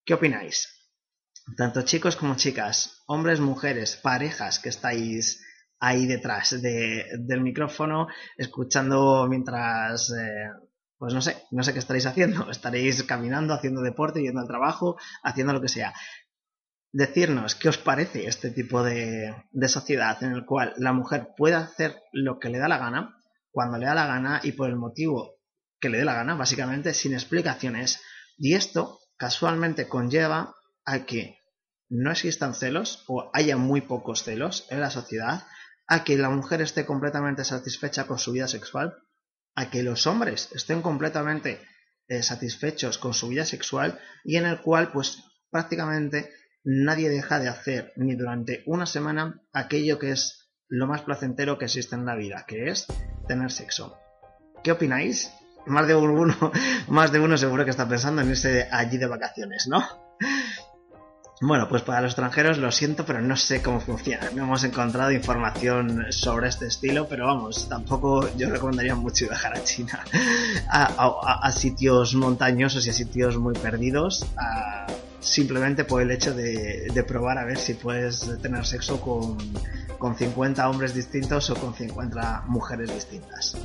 ¿qué 0.05 0.15
opináis? 0.15 0.69
Tanto 1.57 1.83
chicos 1.83 2.15
como 2.15 2.37
chicas, 2.37 3.03
hombres, 3.07 3.41
mujeres, 3.41 3.97
parejas 3.97 4.61
que 4.61 4.69
estáis 4.69 5.43
ahí 5.83 6.07
detrás 6.07 6.62
del 6.62 7.40
micrófono, 7.40 8.07
escuchando 8.37 9.27
mientras, 9.29 10.11
eh, 10.12 10.49
pues 10.97 11.12
no 11.12 11.21
sé, 11.21 11.42
no 11.51 11.64
sé 11.64 11.73
qué 11.73 11.81
estaréis 11.81 12.07
haciendo. 12.07 12.49
Estaréis 12.51 13.03
caminando, 13.03 13.53
haciendo 13.53 13.83
deporte, 13.83 14.23
yendo 14.23 14.40
al 14.40 14.47
trabajo, 14.47 14.97
haciendo 15.25 15.53
lo 15.53 15.61
que 15.61 15.68
sea. 15.68 15.92
Decirnos 16.92 17.57
qué 17.57 17.68
os 17.68 17.79
parece 17.79 18.27
este 18.27 18.53
tipo 18.53 18.85
de, 18.85 19.35
de 19.51 19.68
sociedad 19.68 20.23
en 20.23 20.33
el 20.33 20.47
cual 20.47 20.73
la 20.77 20.92
mujer 20.92 21.31
puede 21.37 21.57
hacer 21.57 21.97
lo 22.12 22.38
que 22.38 22.49
le 22.49 22.59
da 22.59 22.68
la 22.68 22.79
gana, 22.79 23.16
cuando 23.51 23.77
le 23.77 23.87
da 23.87 23.97
la 23.97 24.07
gana 24.07 24.40
y 24.45 24.53
por 24.53 24.71
el 24.71 24.77
motivo 24.77 25.40
que 25.81 25.88
le 25.88 25.99
dé 25.99 26.05
la 26.05 26.14
gana, 26.14 26.37
básicamente 26.37 26.95
sin 26.95 27.12
explicaciones. 27.12 28.01
Y 28.38 28.55
esto 28.55 29.01
casualmente 29.16 29.88
conlleva 29.88 30.55
a 30.85 31.07
que 31.07 31.38
no 31.88 32.12
existan 32.12 32.55
celos 32.55 33.03
o 33.09 33.31
haya 33.35 33.57
muy 33.57 33.81
pocos 33.81 34.23
celos 34.23 34.66
en 34.71 34.81
la 34.81 34.90
sociedad 34.90 35.42
a 35.92 36.05
que 36.05 36.16
la 36.16 36.31
mujer 36.31 36.62
esté 36.62 36.87
completamente 36.87 37.44
satisfecha 37.44 38.07
con 38.07 38.18
su 38.18 38.33
vida 38.33 38.48
sexual, 38.48 38.96
a 39.55 39.68
que 39.68 39.83
los 39.83 40.07
hombres 40.07 40.48
estén 40.55 40.81
completamente 40.81 41.61
eh, 42.09 42.22
satisfechos 42.22 42.96
con 42.96 43.12
su 43.12 43.28
vida 43.28 43.44
sexual 43.44 44.00
y 44.24 44.37
en 44.37 44.46
el 44.46 44.62
cual 44.62 44.90
pues 44.90 45.22
prácticamente 45.50 46.31
nadie 46.64 47.11
deja 47.11 47.38
de 47.40 47.48
hacer 47.48 47.92
ni 47.96 48.14
durante 48.14 48.62
una 48.64 48.87
semana 48.87 49.42
aquello 49.52 49.98
que 49.98 50.12
es 50.12 50.50
lo 50.66 50.87
más 50.87 51.02
placentero 51.02 51.59
que 51.59 51.66
existe 51.66 51.94
en 51.94 52.07
la 52.07 52.16
vida, 52.16 52.46
que 52.48 52.70
es 52.70 52.87
tener 53.28 53.52
sexo. 53.52 53.98
¿Qué 54.64 54.72
opináis? 54.72 55.31
Más 55.66 55.87
de 55.87 55.94
uno, 55.94 56.35
más 56.88 57.12
de 57.12 57.20
uno 57.20 57.37
seguro 57.37 57.66
que 57.66 57.70
está 57.70 57.87
pensando 57.87 58.22
en 58.22 58.31
irse 58.31 58.66
allí 58.72 58.96
de 58.96 59.09
vacaciones, 59.09 59.68
¿no? 59.68 60.02
Bueno, 61.44 61.68
pues 61.68 61.83
para 61.83 62.00
los 62.00 62.12
extranjeros 62.12 62.59
lo 62.59 62.70
siento, 62.70 63.05
pero 63.05 63.20
no 63.20 63.37
sé 63.37 63.61
cómo 63.61 63.81
funciona. 63.81 64.31
No 64.33 64.44
hemos 64.44 64.62
encontrado 64.62 65.11
información 65.11 66.07
sobre 66.11 66.48
este 66.48 66.68
estilo, 66.68 67.09
pero 67.09 67.26
vamos, 67.26 67.68
tampoco 67.68 68.28
yo 68.37 68.48
recomendaría 68.48 68.94
mucho 68.94 69.26
viajar 69.26 69.59
a 69.59 69.64
China, 69.64 70.05
a, 70.68 71.50
sitios 71.50 72.14
montañosos 72.14 72.87
y 72.87 72.90
a 72.90 72.92
sitios 72.92 73.38
muy 73.38 73.55
perdidos, 73.55 74.24
simplemente 75.18 75.83
por 75.83 76.00
el 76.00 76.12
hecho 76.12 76.33
de, 76.33 77.05
probar 77.09 77.38
a 77.38 77.44
ver 77.44 77.59
si 77.59 77.74
puedes 77.74 78.40
tener 78.40 78.64
sexo 78.64 79.00
con, 79.00 79.37
con 79.98 80.14
50 80.14 80.70
hombres 80.70 80.94
distintos 80.94 81.50
o 81.50 81.57
con 81.57 81.74
50 81.74 82.44
mujeres 82.46 82.94
distintas. 82.94 83.57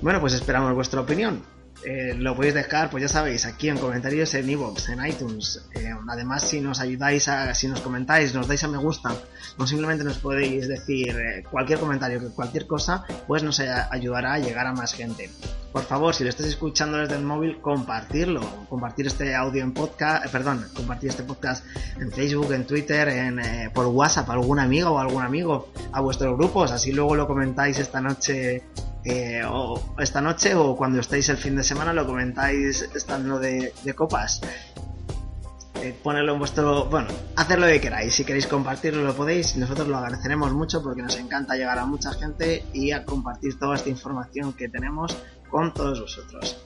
Bueno, 0.00 0.18
pues 0.18 0.32
esperamos 0.32 0.72
vuestra 0.74 1.02
opinión. 1.02 1.55
Eh, 1.84 2.14
lo 2.14 2.34
podéis 2.34 2.54
dejar, 2.54 2.90
pues 2.90 3.02
ya 3.02 3.08
sabéis, 3.08 3.44
aquí 3.44 3.68
en 3.68 3.78
comentarios 3.78 4.34
en 4.34 4.48
iVoox, 4.48 4.88
en 4.88 5.06
iTunes. 5.06 5.62
Eh, 5.74 5.90
además, 6.08 6.42
si 6.42 6.60
nos 6.60 6.80
ayudáis, 6.80 7.28
a, 7.28 7.54
si 7.54 7.68
nos 7.68 7.80
comentáis, 7.80 8.34
nos 8.34 8.48
dais 8.48 8.64
a 8.64 8.68
me 8.68 8.78
gusta, 8.78 9.14
o 9.58 9.66
simplemente 9.66 10.02
nos 10.02 10.18
podéis 10.18 10.68
decir 10.68 11.10
eh, 11.10 11.44
cualquier 11.50 11.78
comentario, 11.78 12.20
cualquier 12.34 12.66
cosa, 12.66 13.04
pues 13.26 13.42
nos 13.42 13.60
ayudará 13.60 14.34
a 14.34 14.38
llegar 14.38 14.66
a 14.66 14.72
más 14.72 14.94
gente. 14.94 15.30
Por 15.72 15.84
favor, 15.84 16.14
si 16.14 16.24
lo 16.24 16.30
estáis 16.30 16.48
escuchando 16.48 16.96
desde 16.96 17.16
el 17.16 17.22
móvil, 17.22 17.60
compartirlo, 17.60 18.40
compartir 18.68 19.06
este 19.06 19.34
audio 19.34 19.62
en 19.62 19.72
podcast, 19.74 20.26
perdón, 20.32 20.66
compartir 20.74 21.10
este 21.10 21.22
podcast 21.22 21.64
en 22.00 22.10
Facebook, 22.10 22.52
en 22.52 22.66
Twitter, 22.66 23.08
en, 23.08 23.40
por 23.72 23.86
WhatsApp 23.86 24.30
a 24.30 24.32
algún 24.32 24.58
amigo 24.58 24.90
o 24.90 24.98
algún 24.98 25.22
amigo, 25.22 25.68
a 25.92 26.00
vuestros 26.00 26.36
grupos, 26.36 26.72
así 26.72 26.92
luego 26.92 27.14
lo 27.14 27.26
comentáis 27.26 27.78
esta 27.78 28.00
noche 28.00 28.62
o 29.48 29.80
esta 29.98 30.20
noche 30.20 30.54
o 30.54 30.76
cuando 30.76 31.00
estéis 31.00 31.28
el 31.28 31.36
fin 31.36 31.56
de 31.56 31.62
semana 31.62 31.92
lo 31.92 32.06
comentáis 32.06 32.82
estando 32.94 33.38
de, 33.38 33.72
copas. 33.94 34.40
Eh, 35.82 35.94
ponerlo 36.02 36.32
en 36.32 36.38
vuestro... 36.38 36.86
Bueno, 36.86 37.08
hacer 37.36 37.58
lo 37.58 37.66
que 37.66 37.80
queráis. 37.80 38.14
Si 38.14 38.24
queréis 38.24 38.46
compartirlo 38.46 39.02
lo 39.02 39.14
podéis. 39.14 39.56
Nosotros 39.56 39.86
lo 39.88 39.98
agradeceremos 39.98 40.52
mucho 40.52 40.82
porque 40.82 41.02
nos 41.02 41.16
encanta 41.18 41.54
llegar 41.54 41.78
a 41.78 41.86
mucha 41.86 42.12
gente 42.12 42.64
y 42.72 42.92
a 42.92 43.04
compartir 43.04 43.58
toda 43.58 43.76
esta 43.76 43.90
información 43.90 44.52
que 44.54 44.68
tenemos 44.68 45.16
con 45.50 45.72
todos 45.72 46.00
vosotros. 46.00 46.58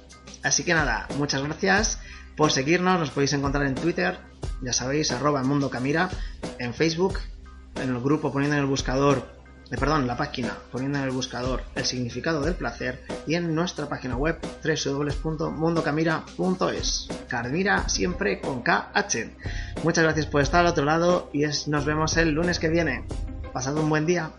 Así 0.42 0.64
que 0.64 0.72
nada, 0.72 1.06
muchas 1.18 1.42
gracias 1.42 2.00
por 2.36 2.52
seguirnos. 2.52 2.98
Nos 2.98 3.10
podéis 3.10 3.32
encontrar 3.34 3.66
en 3.66 3.74
Twitter, 3.74 4.18
ya 4.62 4.72
sabéis, 4.72 5.10
arroba 5.10 5.42
Mundo 5.42 5.68
Camira, 5.68 6.08
en 6.58 6.72
Facebook, 6.72 7.18
en 7.76 7.90
el 7.90 8.00
grupo 8.00 8.32
poniendo 8.32 8.56
en 8.56 8.62
el 8.62 8.68
buscador 8.68 9.39
eh, 9.70 9.76
perdón, 9.78 10.06
la 10.06 10.16
página 10.16 10.56
poniendo 10.72 10.96
en 10.98 11.04
el 11.04 11.10
buscador 11.10 11.62
el 11.74 11.84
significado 11.84 12.40
del 12.42 12.54
placer 12.54 13.04
y 13.26 13.34
en 13.34 13.54
nuestra 13.54 13.86
página 13.88 14.16
web 14.16 14.38
www.mundocamira.es. 14.64 17.08
Carmira 17.28 17.86
siempre 17.88 18.40
con 18.40 18.62
KH. 18.62 19.82
Muchas 19.84 20.04
gracias 20.04 20.26
por 20.26 20.42
estar 20.42 20.60
al 20.60 20.68
otro 20.72 20.84
lado 20.84 21.30
y 21.32 21.44
nos 21.68 21.84
vemos 21.84 22.16
el 22.16 22.30
lunes 22.30 22.58
que 22.58 22.68
viene. 22.68 23.04
Pasad 23.52 23.76
un 23.76 23.88
buen 23.88 24.06
día. 24.06 24.32